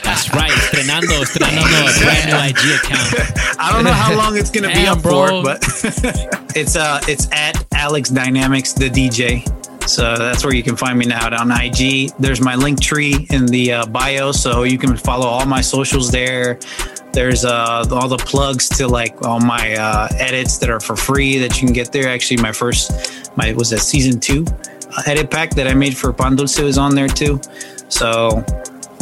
[0.04, 0.52] That's right.
[0.52, 3.58] Estrenando, estrenando a brand new IG account.
[3.58, 5.28] I don't know how long it's gonna be Damn, up bro.
[5.28, 5.62] for, but
[6.54, 9.48] it's uh it's at Alex Dynamix the DJ.
[9.88, 12.10] So that's where you can find me now on IG.
[12.18, 16.10] There's my link tree in the uh, bio, so you can follow all my socials
[16.10, 16.58] there.
[17.14, 21.38] There's uh, all the plugs to like all my uh, edits that are for free
[21.38, 22.08] that you can get there.
[22.08, 24.44] Actually, my first, my was that season two
[25.06, 27.40] edit pack that I made for Pan Dulce is on there too.
[27.88, 28.44] So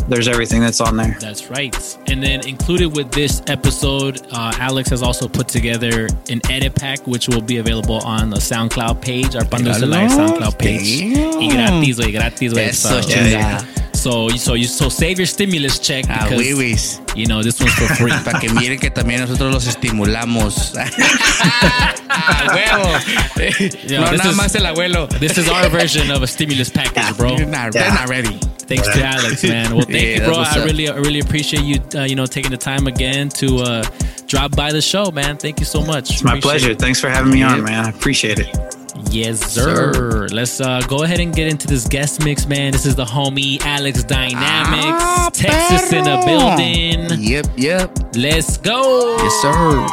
[0.08, 1.16] there's everything that's on there.
[1.20, 1.74] That's right.
[2.08, 7.06] And then included with this episode, uh, Alex has also put together an edit pack,
[7.06, 11.00] which will be available on the SoundCloud page, our Pan Dulce Life SoundCloud page.
[11.14, 11.38] Damn.
[11.38, 12.68] Y gratis, güey, gratis, güey.
[12.68, 13.94] Eso, So, chingada.
[13.96, 17.09] so, so, you, so save your stimulus check Ah, because, wiwis.
[17.14, 18.12] You know, this one's for free.
[18.24, 20.72] Para que miren que también nosotros los estimulamos.
[22.54, 22.88] Huevo!
[23.88, 25.06] Yo, no this nada is- más el abuelo.
[25.18, 27.36] This is our version of a stimulus package, bro.
[27.36, 28.38] You're not, they're not ready.
[28.66, 29.74] Thanks to Alex, man.
[29.74, 30.38] Well, thank Yeah, you, bro.
[30.38, 33.82] I really, I really appreciate you, uh, you know, taking the time again to uh,
[34.28, 35.36] drop by the show, man.
[35.38, 36.10] Thank you so much.
[36.12, 36.70] It's my Appreciate pleasure.
[36.70, 36.78] it.
[36.78, 37.84] Thanks for having me on, man.
[37.84, 38.76] I appreciate it.
[39.10, 40.28] Yes, sir.
[40.30, 42.72] Let's uh, go ahead and get into this guest mix, man.
[42.72, 44.36] This is the homie Alex Dynamix,
[45.00, 47.20] Ah, Texas in the building.
[47.22, 47.98] Yep, yep.
[48.14, 49.16] Let's go.
[49.18, 49.86] Yes, sir.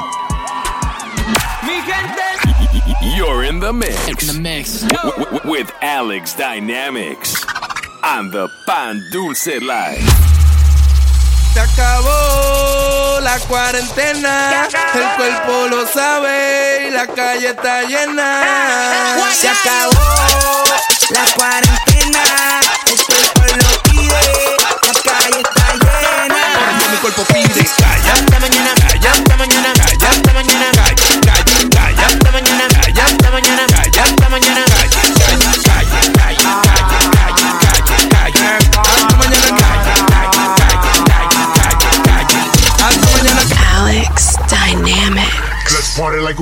[3.15, 4.27] You're in the mix.
[4.29, 4.83] In the mix.
[5.45, 7.43] with Alex Dynamix
[8.03, 10.36] on the Pan Dulce Life.
[11.57, 19.17] Se acabó la cuarentena, el cuerpo lo sabe y la calle está llena.
[19.35, 20.63] Se acabó
[21.09, 22.21] la cuarentena,
[22.85, 26.43] el cuerpo lo pide, la calle está llena.
[26.53, 30.95] Porque mi cuerpo pide calla, Hasta mañana, calla, hasta mañana, calla, hasta mañana, calla,
[31.25, 32.76] calla, calla, hasta mañana,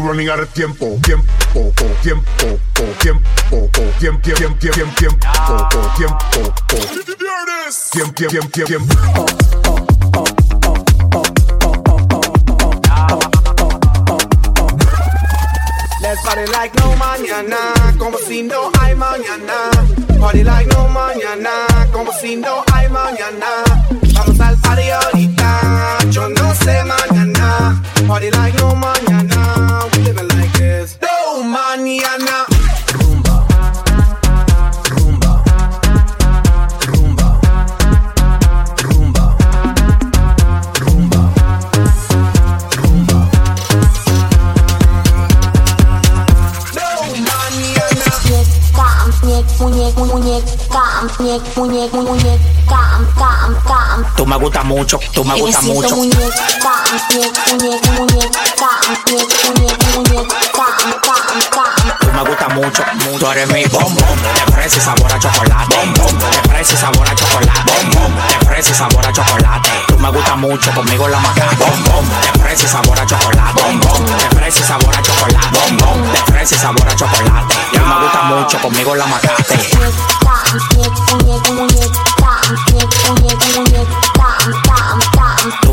[0.06, 1.26] running out of tiempo, tiempo,
[1.56, 6.80] oh, tiempo, oh, tiempo, oh, tiempo, tiempo, tiempo, tiempo, oh, oh, tiempo, oh.
[6.94, 7.90] Did you hear this?
[7.90, 8.96] Tiempo, tiempo, tiempo, tiempo.
[9.16, 9.26] Oh,
[9.66, 9.76] oh,
[10.14, 10.26] oh.
[16.24, 17.58] Party like no mañana,
[18.00, 19.70] como si no hay mañana.
[20.20, 23.64] Party like no mañana, como si no hay mañana.
[24.14, 27.82] Vamos al party ahorita, yo no sé mañana.
[28.08, 29.25] Party like no mañana.
[54.18, 55.96] Tú me gusta mucho, tú me gusta mucho
[62.16, 62.84] me gustas mucho,
[63.20, 64.18] tú eres mi bombón.
[64.22, 65.76] De fresa y sabor a chocolate.
[65.76, 66.20] Bombón.
[66.20, 67.72] De fresa y sabor a chocolate.
[67.76, 68.16] Bombón.
[68.16, 69.70] De fresa y sabor a chocolate.
[69.88, 71.56] Tú me gustas mucho, conmigo la macate.
[71.58, 72.06] Bombón.
[72.22, 73.62] De fresa y sabor a chocolate.
[73.62, 74.06] Bombón.
[74.06, 75.60] De fresa y sabor a chocolate.
[75.60, 76.12] Bombón.
[76.12, 77.56] De fresa y sabor a chocolate.
[77.74, 79.60] Tú me gustas mucho, conmigo la macate.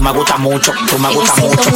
[0.03, 1.71] Me gustas mucho, tú me gustas mucho.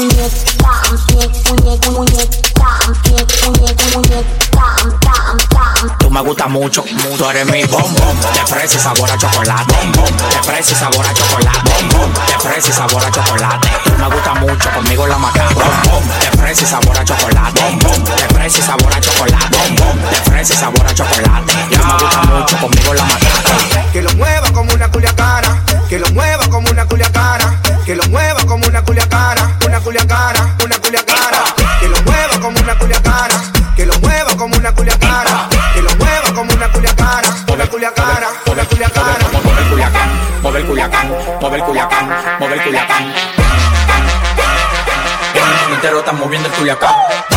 [6.00, 6.84] Tú me gustas mucho,
[7.16, 8.20] tú eres mi bombón.
[8.34, 9.74] De fresa y sabor a chocolate.
[9.76, 10.16] Bombón.
[10.16, 11.70] De fresa y sabor a chocolate.
[11.92, 12.12] Bombón.
[12.26, 13.68] De fresa y sabor a chocolate.
[13.84, 15.54] Tú me gustas mucho, conmigo la macate.
[15.54, 16.02] Bombón.
[16.36, 17.60] Fresa y sabor a chocolate.
[17.62, 18.04] Bombón.
[18.04, 19.56] De fresa y sabor a chocolate.
[19.56, 20.10] Bombón.
[20.10, 21.52] De fresa y sabor a chocolate.
[21.70, 23.86] Tú me gustas mucho, conmigo la macate.
[23.92, 28.15] Que lo mueva como una culiacana, que lo mueva como una culiacana, que lo mueva
[28.46, 31.38] como una culiacana, una culiacana, una culiacana,
[31.80, 36.34] que lo mueva como una culiacana, que lo mueva como una culiacana, que lo mueva
[36.34, 39.26] como una culiacana, una culiacana, una culiacana.
[39.32, 40.10] Mover Culiacán,
[40.42, 41.08] mover Culiacán,
[41.40, 43.02] mover Culiacán, mover Culiacán.
[45.34, 47.35] El mundo entero está moviendo el Culiacán.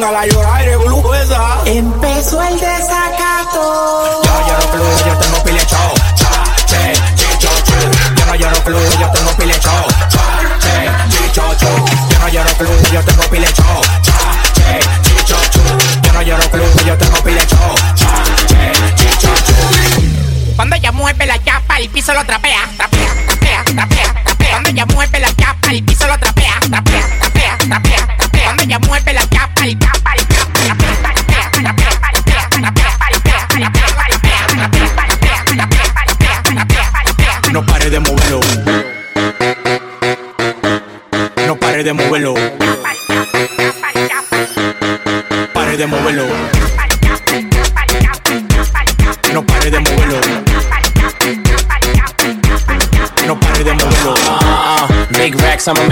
[0.00, 1.58] De glucosa.
[1.66, 4.22] Empezó el desacato.
[4.24, 5.94] Yo no lloro flujo, yo tengo pile show.
[6.14, 6.30] Cha,
[6.66, 7.74] che, chicho, chu.
[8.16, 9.86] Yo no lloro flujo, yo tengo pile show.
[10.08, 10.24] Cha,
[10.58, 11.84] che, chicho, chu.
[12.12, 13.82] Yo no lloro flujo, yo tengo pile show.
[14.00, 14.18] Cha,
[14.54, 15.60] che, chicho, chu.
[16.06, 17.74] Yo no lloro flujo, yo tengo pile show.
[17.94, 20.56] Cha, che, chicho, chu.
[20.56, 23.09] Cuando ella mueve la chapa, el piso lo trapea, trapea,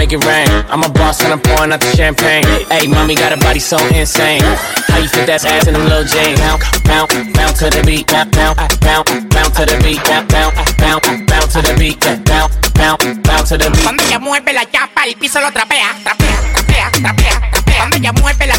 [0.09, 0.47] make it rain.
[0.69, 2.43] I'm a boss and I'm pouring out the champagne.
[2.69, 4.41] Hey, mommy got a body so insane.
[4.89, 6.39] How you fit that ass in them little jeans?
[6.39, 8.07] Bounce, bounce, bounce to the beat.
[8.07, 10.01] Bounce, bounce, bounce, bounce to the beat.
[10.05, 11.99] Bounce, bounce, bounce, bounce to the beat.
[12.25, 13.83] Bounce, bounce, bounce to the beat.
[13.83, 17.51] Cuando ella mueve la chapa, el piso lo trapea, trapea, trapea, trapea.
[17.77, 18.58] Cuando ella mueve la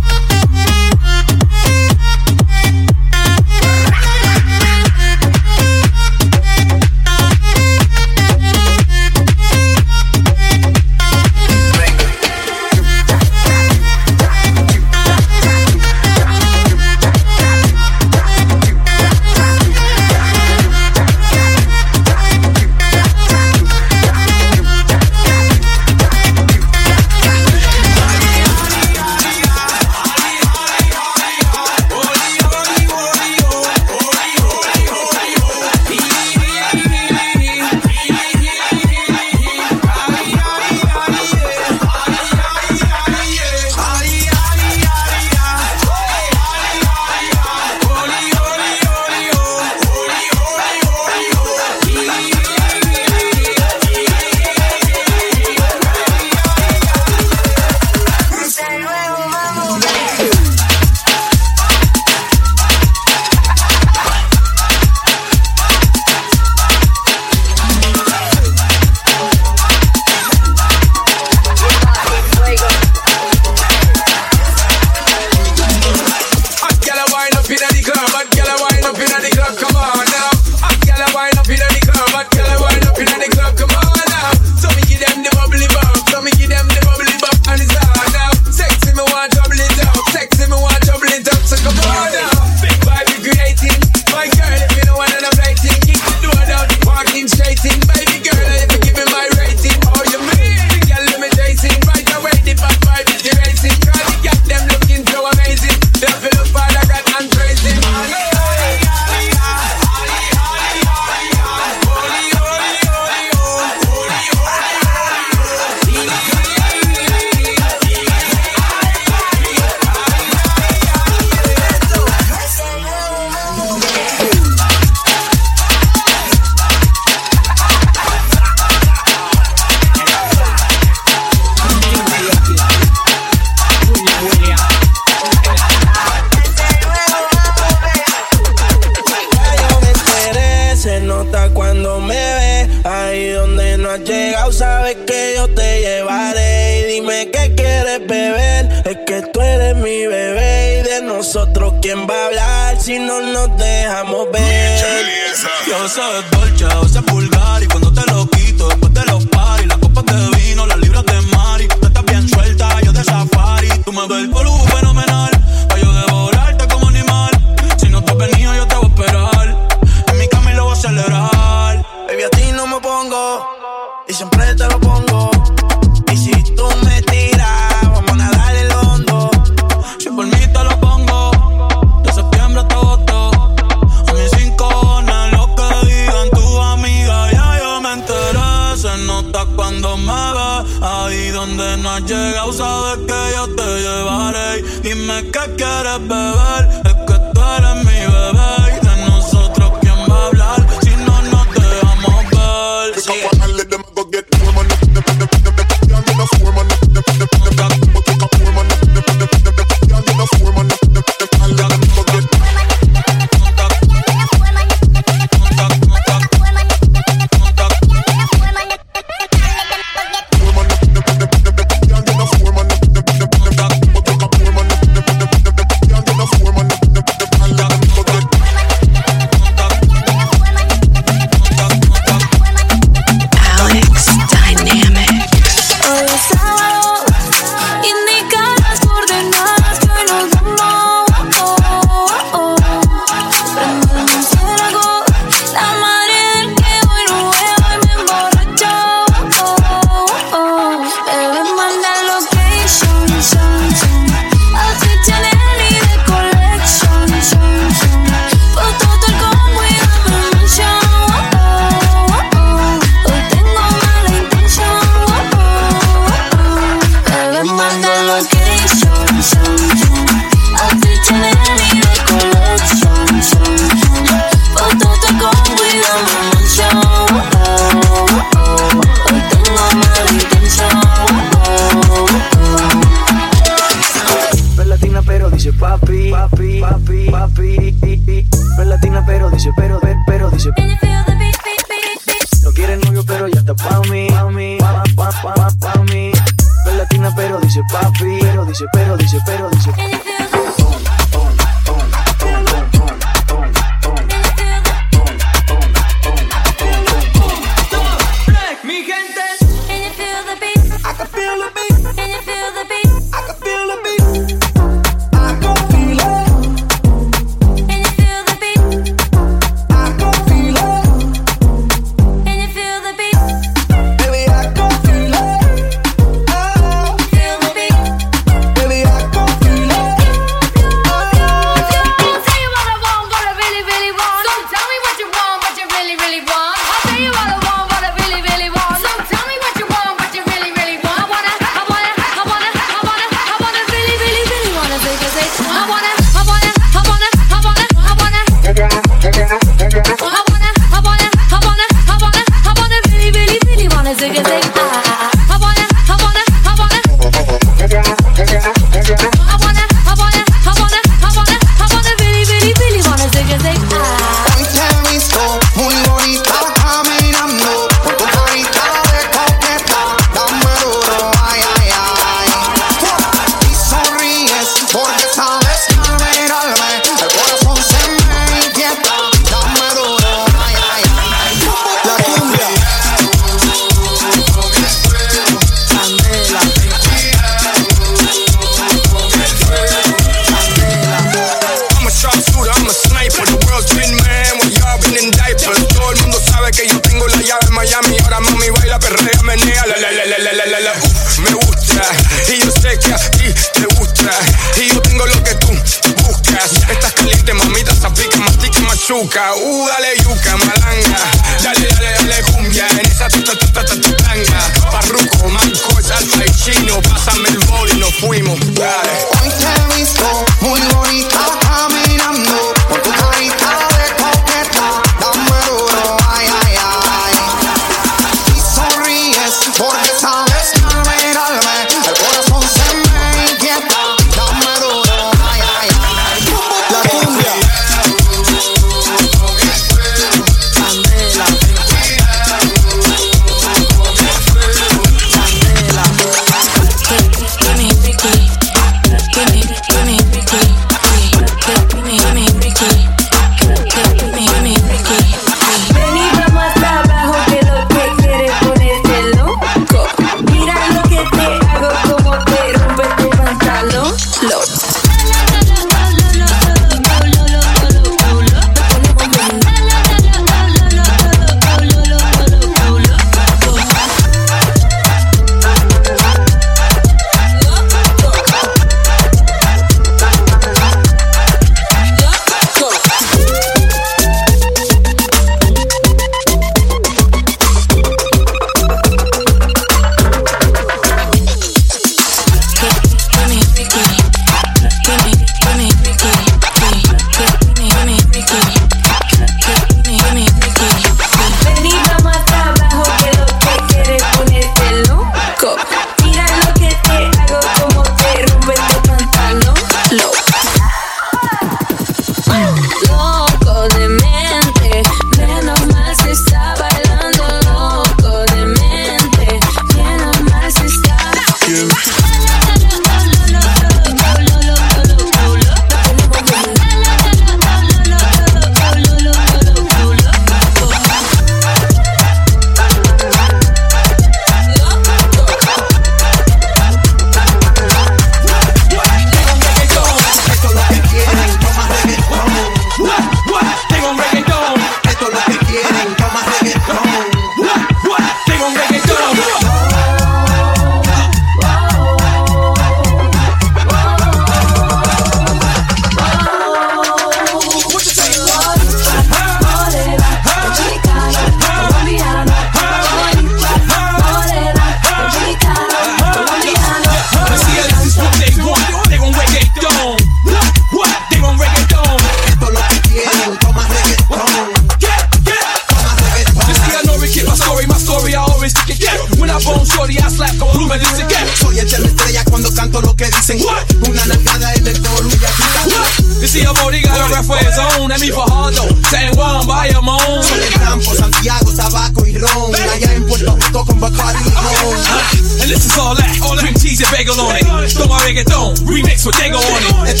[596.96, 597.44] bagel on it.
[597.72, 600.00] Throw my reggaeton, remix with on it.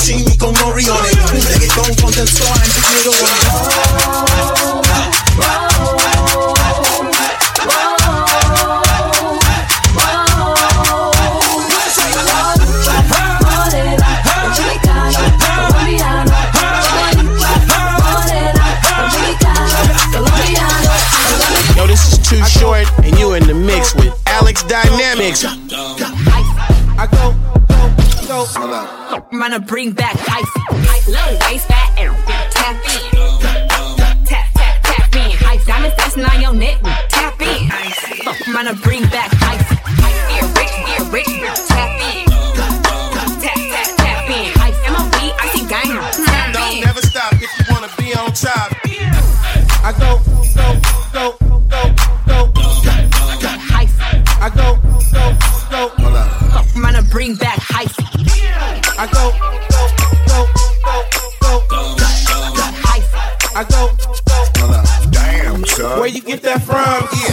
[0.00, 1.14] Chimi con Mori on it.
[1.30, 2.72] Un reggaeton con del sol and
[3.06, 3.46] on it.
[21.76, 25.59] Yo, this is too short, and you in the mix with Alex Dynamix.
[29.50, 30.46] trying to bring back ice.
[30.70, 32.14] I low waist fat and
[32.50, 33.10] tap in.
[34.24, 35.30] Tap tap tap in.
[35.38, 36.78] High diamonds dancing on your neck.
[37.08, 37.68] Tap in.
[38.22, 39.70] Fuck, I'm trying to bring back ice.
[41.10, 41.26] Rich.
[41.66, 42.26] Tap in.
[42.60, 44.54] Tap tap tap in.
[46.84, 48.70] Don't stop if you wanna be on top.
[49.82, 50.29] I go
[66.30, 67.29] get that from, yeah.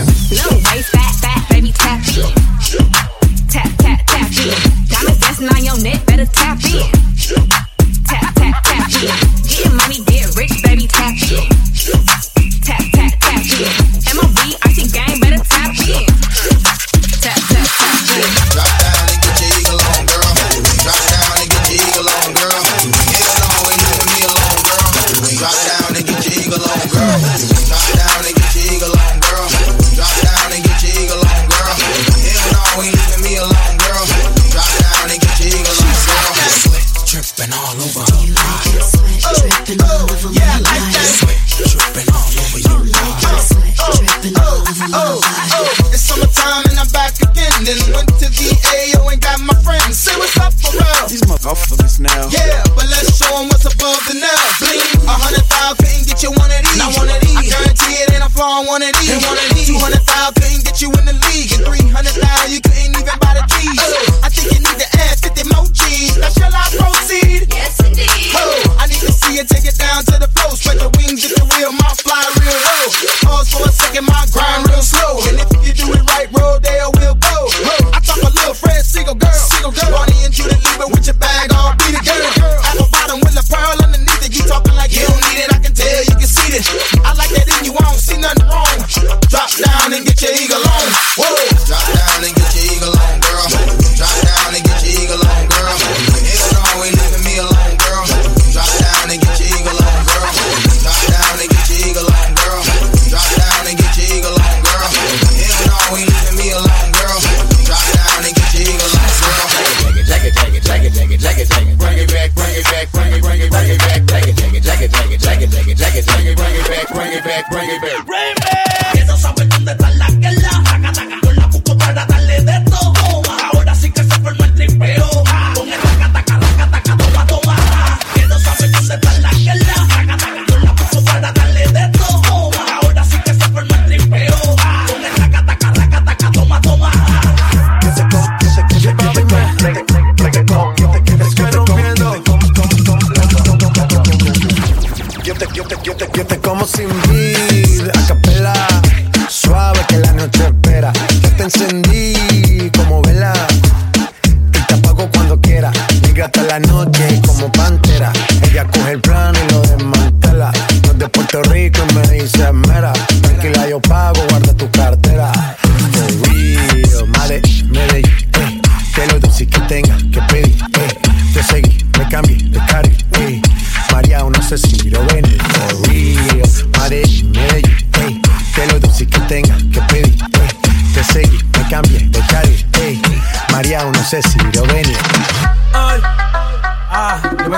[56.88, 57.35] want one of these.
[57.35, 59.19] I guarantee it, and I'm flawing one of these.
[59.27, 59.67] One of these.
[59.67, 61.51] 200,000 couldn't get you in the league.
[61.51, 63.79] And 300,000 you couldn't even buy the keys.
[64.23, 66.17] I think you need to add 50 more G's.
[66.17, 66.86] Now shall I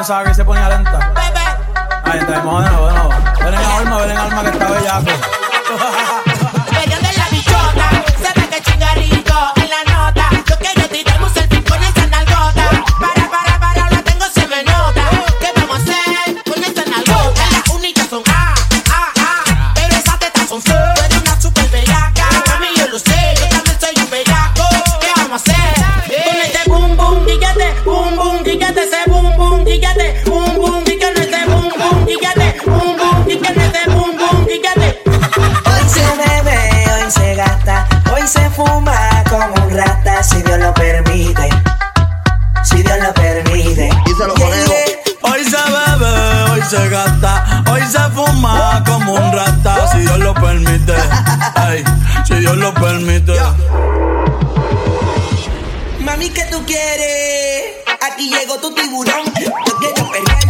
[0.09, 1.13] pasaba que se ponía lenta.
[2.03, 3.09] Ahí está, de nuevo, de.
[3.45, 5.48] Ven en alma, ven en alma que está bellaco.
[51.55, 51.83] Ay,
[52.25, 53.33] si Dios lo permite.
[55.99, 57.75] Mami, ¿qué tú quieres?
[58.11, 59.25] Aquí llegó tu tiburón.
[59.39, 60.48] Yo quiero perder.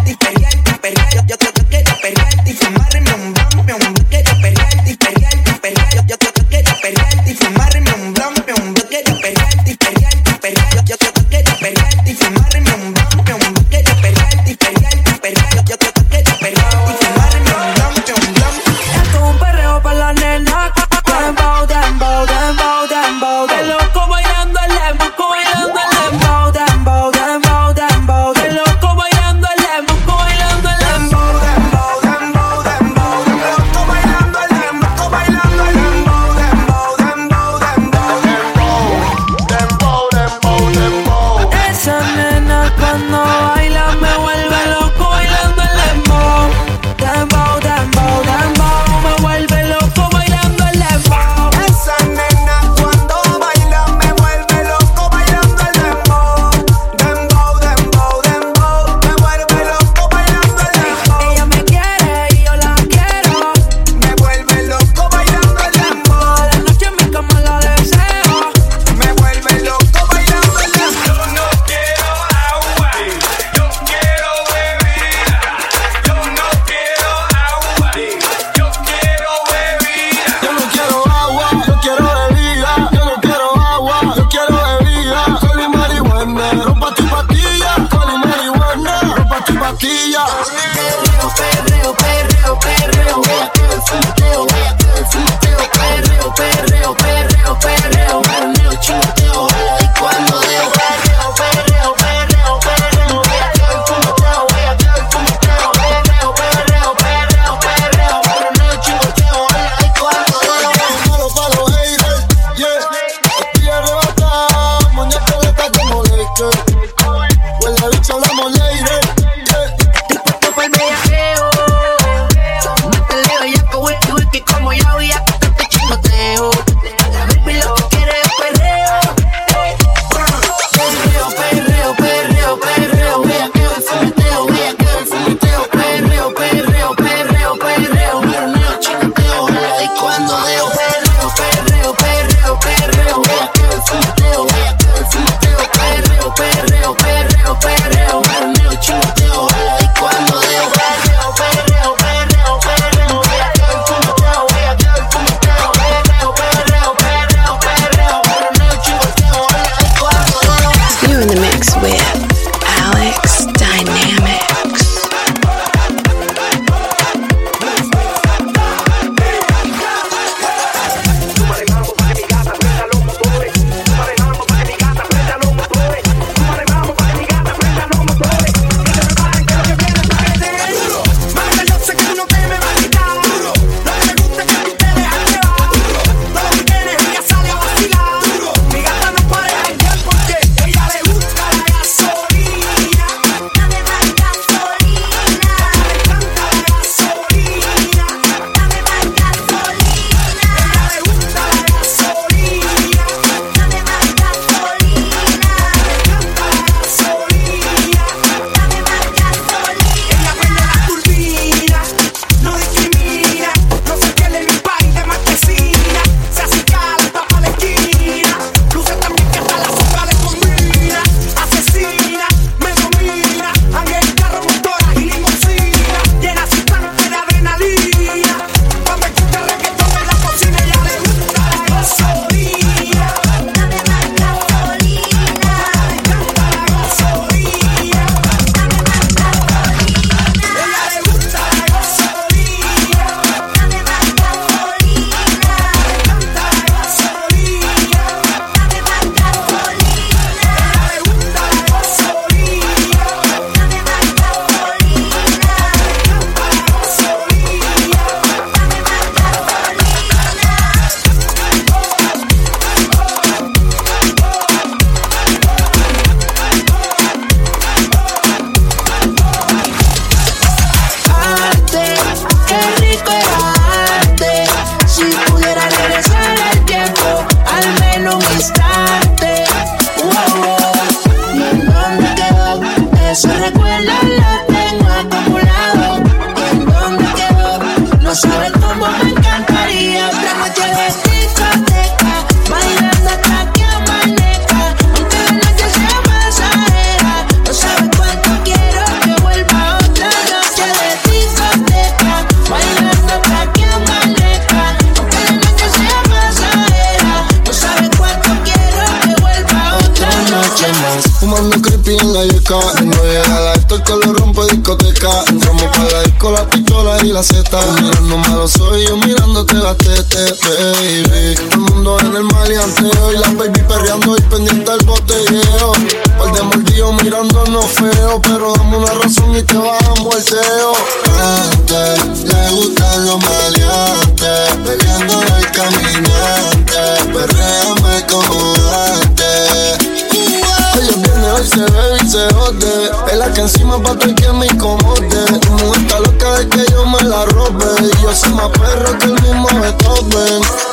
[343.39, 345.39] que encima pa' tu que me incomode.
[345.39, 347.65] Tu mujer está loca de que yo me la robe.
[347.81, 350.68] Y yo soy más perro que el mismo Beethoven.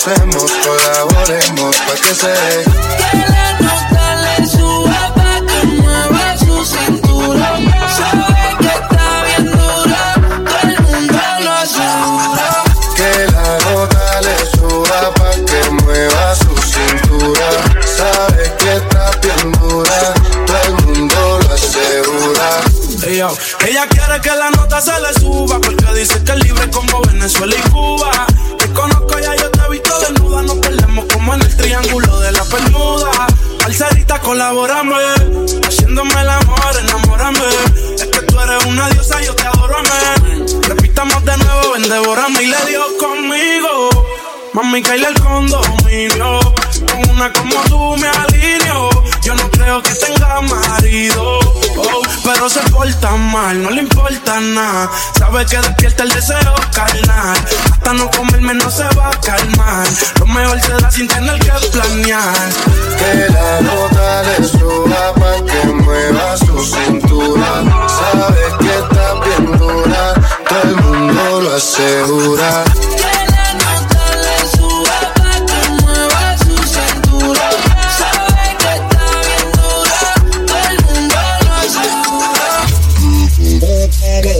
[0.00, 2.32] hacemos, colaboremos, pa' que se
[55.46, 57.36] que despierta el deseo carnal.
[57.72, 59.86] Hasta no comerme no se va a calmar.
[60.18, 62.48] Lo mejor se da sin tener que planear.
[62.98, 67.64] Que la nota le suba pa' que mueva su cintura.
[67.88, 70.14] Sabes que está bien dura,
[70.48, 72.64] todo el mundo lo asegura.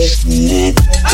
[0.03, 1.10] It's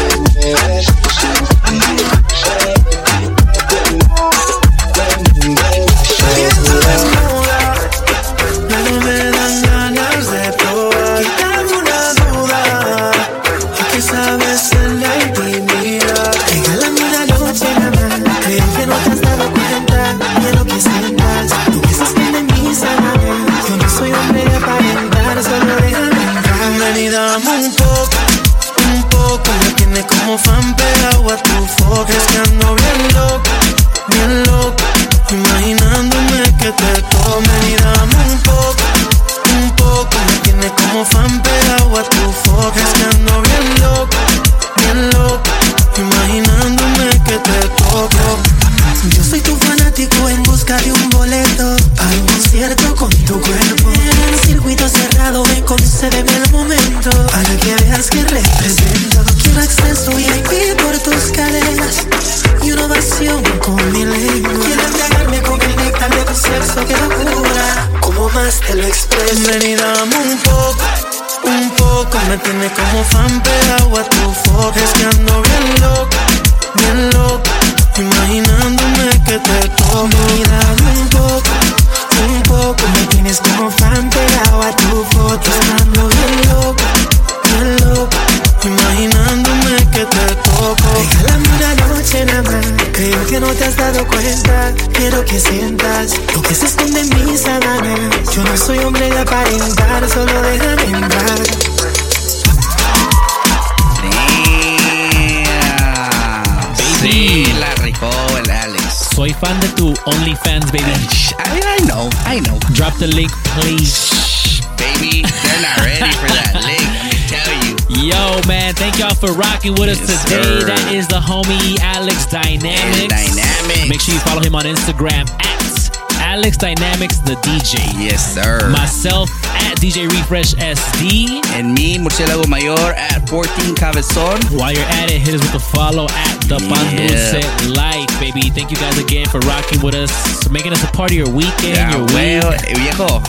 [126.58, 127.78] Dynamix the DJ.
[128.02, 128.70] Yes, sir.
[128.70, 131.42] Myself at DJ Refresh SD.
[131.54, 134.42] And me, Murciélago Mayor at 14 Cabezon.
[134.58, 137.40] While you're at it, hit us with a follow at the Yeah.
[137.40, 138.50] Dulce Life, baby.
[138.50, 141.78] Thank you guys again for rocking with us, making us a part of your weekend,
[141.78, 142.50] Ya, your huevo.
[142.50, 142.62] week.
[142.68, 143.22] Eh, viejo,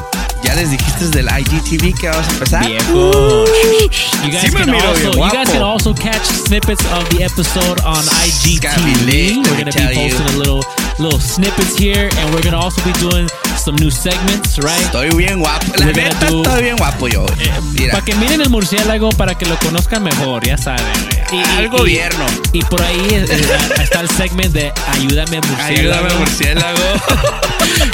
[0.42, 2.64] ya les dijiste del IGTV que vamos a empezar.
[2.66, 3.44] Viejo.
[4.24, 8.04] You guys, Sí can also, you guys can also catch snippets of the episode on
[8.60, 9.42] gotta be lit, IGTV.
[9.44, 10.10] We're gonna tell be you.
[10.14, 10.62] posting a little
[10.98, 14.80] little snippets here, and we're gonna also be doing some new segments, right?
[14.86, 15.66] Estoy bien guapo.
[15.78, 17.26] La We're neta, do- estoy bien guapo yo.
[17.72, 20.84] Mira, Para que miren el murciélago, para que lo conozcan mejor, ya saben.
[21.30, 21.40] güey.
[21.40, 22.24] Y- al y- gobierno.
[22.52, 26.04] Y por ahí eh, eh, está el segment de Ayúdame Murciélago.
[26.06, 26.78] Ayúdame, murciélago.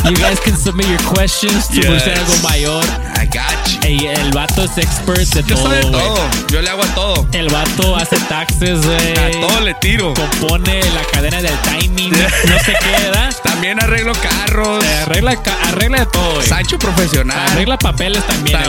[0.04, 1.86] You guys can submit your questions to Yes.
[1.88, 2.84] Murciélago Mayor.
[3.16, 4.08] I got you.
[4.10, 5.80] El vato es expert de Yo todo, güey.
[5.90, 6.18] todo.
[6.52, 7.26] Yo le hago a todo.
[7.32, 9.12] El vato hace taxes, güey.
[9.18, 10.12] A todo le tiro.
[10.14, 13.34] Compone la cadena del timing, no sé qué, ¿verdad?
[13.42, 14.84] También arreglo carros.
[15.02, 15.36] Arregla,
[15.68, 16.46] arregla de todo, güey.
[16.46, 17.38] Sancho profesional.
[17.52, 18.58] Arregla papeles también.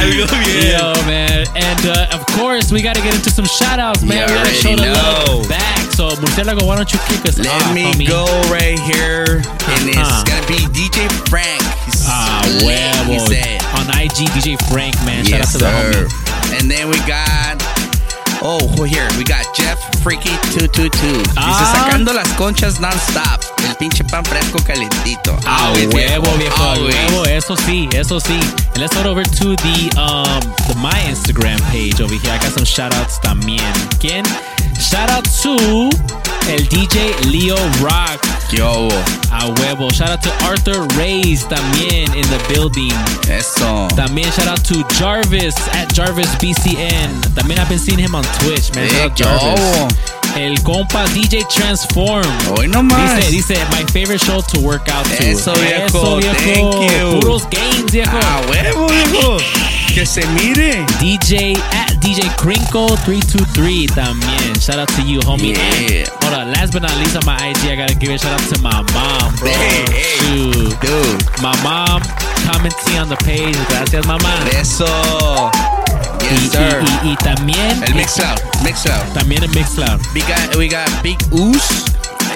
[0.00, 0.72] Algo bien.
[0.78, 1.44] Yo, man.
[1.56, 4.28] And uh, of course, we got to get into some shout outs, man.
[4.28, 5.78] You we got to show the love back.
[5.92, 8.06] So, Murciélago, why don't you kick us Let off, me homie?
[8.08, 9.42] go right here.
[9.42, 9.98] And Uh-huh.
[9.98, 11.62] it's gonna be DJ Frank.
[11.86, 13.18] He's Ah, huevo.
[13.78, 15.24] On IG, DJ Frank, man.
[15.24, 16.06] Shout out to the sir.
[16.06, 16.58] homie.
[16.60, 17.57] And then we got.
[18.40, 21.22] Oh, here we got Jeff Freaky 222.
[21.22, 21.72] Dice Ah.
[21.74, 23.40] sacando las conchas non-stop.
[23.68, 25.36] El pinche pan fresco calentito.
[25.44, 25.90] Ah, huevo,
[26.38, 26.94] viejo, a Always.
[27.10, 28.38] huevo, eso sí, eso sí.
[28.74, 32.32] And let's head over to the um the my Instagram page over here.
[32.32, 33.60] I got some shout outs también.
[33.98, 34.24] ¿Quién?
[34.78, 35.90] Shout out to
[36.50, 38.24] el DJ Leo Rock.
[38.50, 38.88] Yo,
[39.30, 39.90] A huevo.
[39.92, 42.92] Shout out to Arthur Reyes también in the building.
[43.28, 43.88] eso.
[43.94, 47.20] También shout out to Jarvis at Jarvis BCN.
[47.34, 48.88] También I've been seeing him on Twitch, man.
[48.90, 49.94] Eh, Jarvis.
[50.36, 52.24] El compa DJ Transform.
[52.56, 53.16] Hoy nomás.
[53.30, 55.24] Dice, dice, my favorite show to work out to.
[55.24, 56.20] Eso, viejo.
[56.20, 57.20] Thank you.
[57.20, 58.16] Puros games, viejo.
[58.22, 59.36] Ah, huevo, viejo.
[59.94, 60.84] Que se mire.
[61.00, 64.54] DJ at DJ Crinkle323 también.
[64.60, 65.54] Shout out to you, homie.
[65.56, 66.04] Yeah.
[66.04, 68.32] And, hold on, last but not least on my IG, I gotta give a shout
[68.40, 69.50] out to my mom, bro.
[69.50, 70.18] Hey, hey.
[70.18, 70.80] Shoot.
[70.80, 71.42] Dude.
[71.42, 72.02] My mom
[72.46, 73.56] commenting on the page.
[73.68, 74.30] Gracias, mamá.
[74.52, 74.86] Eso.
[76.20, 76.84] Y, Yes, sir.
[77.02, 77.82] y, y, y también.
[77.82, 78.38] El Mixcloud.
[78.62, 79.14] Mixcloud.
[79.14, 79.98] También en Mixcloud.
[80.14, 81.18] We got, we got Big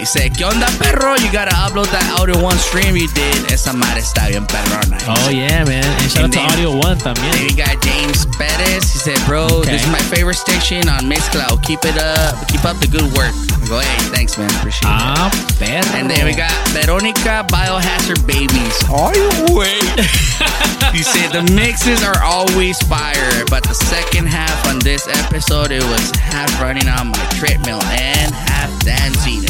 [0.03, 0.13] Oos.
[0.13, 1.15] Dice, ¿qué onda, perro?
[1.17, 3.53] You gotta upload that audio one stream you did.
[3.53, 4.99] Esa madre está bien perrona.
[5.07, 5.85] Oh, yeah, man.
[5.85, 7.49] And shout out to Audio One Then también.
[7.49, 8.93] we got James Perez.
[8.93, 9.73] He said, bro, Okay.
[9.73, 11.63] this is my favorite station on Mixcloud.
[11.63, 12.35] Keep it up.
[12.49, 13.33] Keep up the good work.
[13.63, 14.51] I go, hey, thanks, man.
[14.59, 14.93] Appreciate it.
[14.93, 15.83] Ah, perro.
[15.95, 18.77] And then we got Veronica Biohazard Babies.
[18.91, 19.87] Are you wait?
[20.99, 25.85] you said the mixes are always fire, but the second half on this episode, it
[25.85, 29.47] was half running on my treadmill and half dancing.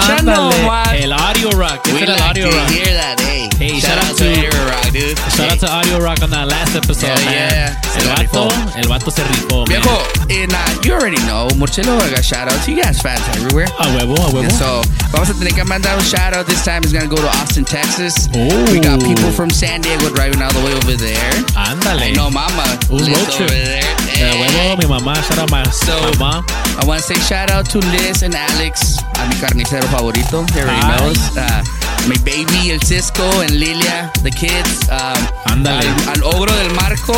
[0.00, 1.80] Ándale, el Audio Rock.
[1.86, 2.68] We Ese el like Audio to Rock.
[2.70, 3.48] hear that, hey.
[3.58, 5.18] Hey, shout, shout out out to to- Air Rock, dude.
[5.32, 7.32] Shout out to Audio Rock on that last episode, Hell man.
[7.32, 7.80] yeah.
[7.96, 9.80] El la vato, el vato se rifó, man.
[9.80, 9.96] Viejo,
[10.28, 12.68] and uh, you already know, Murciélago got shout outs.
[12.68, 13.66] You guys fans everywhere.
[13.80, 14.42] A huevo, a huevo.
[14.44, 16.46] And so, vamos a tener que mandar un shout out.
[16.46, 18.28] This time is going to go to Austin, Texas.
[18.36, 18.72] Oh.
[18.72, 21.32] We got people from San Diego driving all the way over there.
[21.56, 22.02] Ándale.
[22.02, 23.50] I know mama Un lives road trip.
[23.50, 23.96] over there.
[24.20, 25.14] A huevo, mi mamá.
[25.24, 26.44] Shout out my So- mamá.
[26.78, 30.44] I want to say shout out to Liz and Alex, a mi carnicero favorito.
[30.52, 30.98] They already Ay.
[30.98, 31.20] knows.
[31.36, 31.62] Uh,
[32.08, 34.88] my baby, El Cisco, and Lilia, the kids.
[34.88, 35.16] Um.
[35.48, 35.66] Al,
[36.08, 37.16] al ogro del Marco.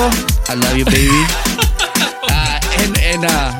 [0.49, 1.11] I love you, baby.
[2.31, 3.53] uh, and and uh.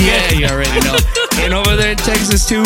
[0.00, 0.96] Yeah, you already know.
[1.44, 2.64] and over there in Texas too.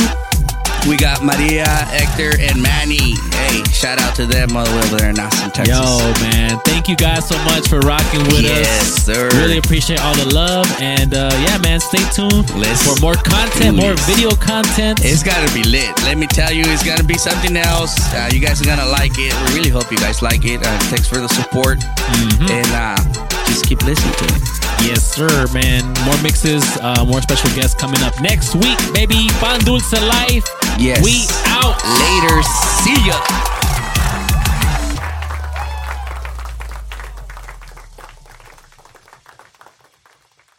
[0.86, 3.16] We got Maria, Hector, and Manny.
[3.34, 5.76] Hey, shout out to them all the way over there in Austin, Texas.
[5.76, 6.58] Yo, man.
[6.64, 8.64] Thank you guys so much for rocking with us.
[8.64, 9.04] Yes, us.
[9.04, 9.28] sir.
[9.40, 10.66] Really appreciate all the love.
[10.80, 15.00] And uh, yeah, man, stay tuned Let's for more content, more video content.
[15.04, 15.90] It's gotta be lit.
[16.04, 17.96] Let me tell you, it's gonna be something else.
[18.14, 19.34] Uh, you guys are gonna like it.
[19.48, 20.64] We really hope you guys like it.
[20.64, 21.82] Uh, thanks for the support,
[22.48, 22.96] and uh,
[23.46, 24.58] just keep listening to it.
[24.80, 25.84] Yes, sir, man.
[26.04, 29.28] More mixes, uh, more special guests coming up next week, baby.
[29.40, 30.46] Pan Dulce Life.
[30.78, 31.02] Yes.
[31.02, 31.82] We out.
[31.98, 32.40] Later.
[32.44, 33.57] See ya.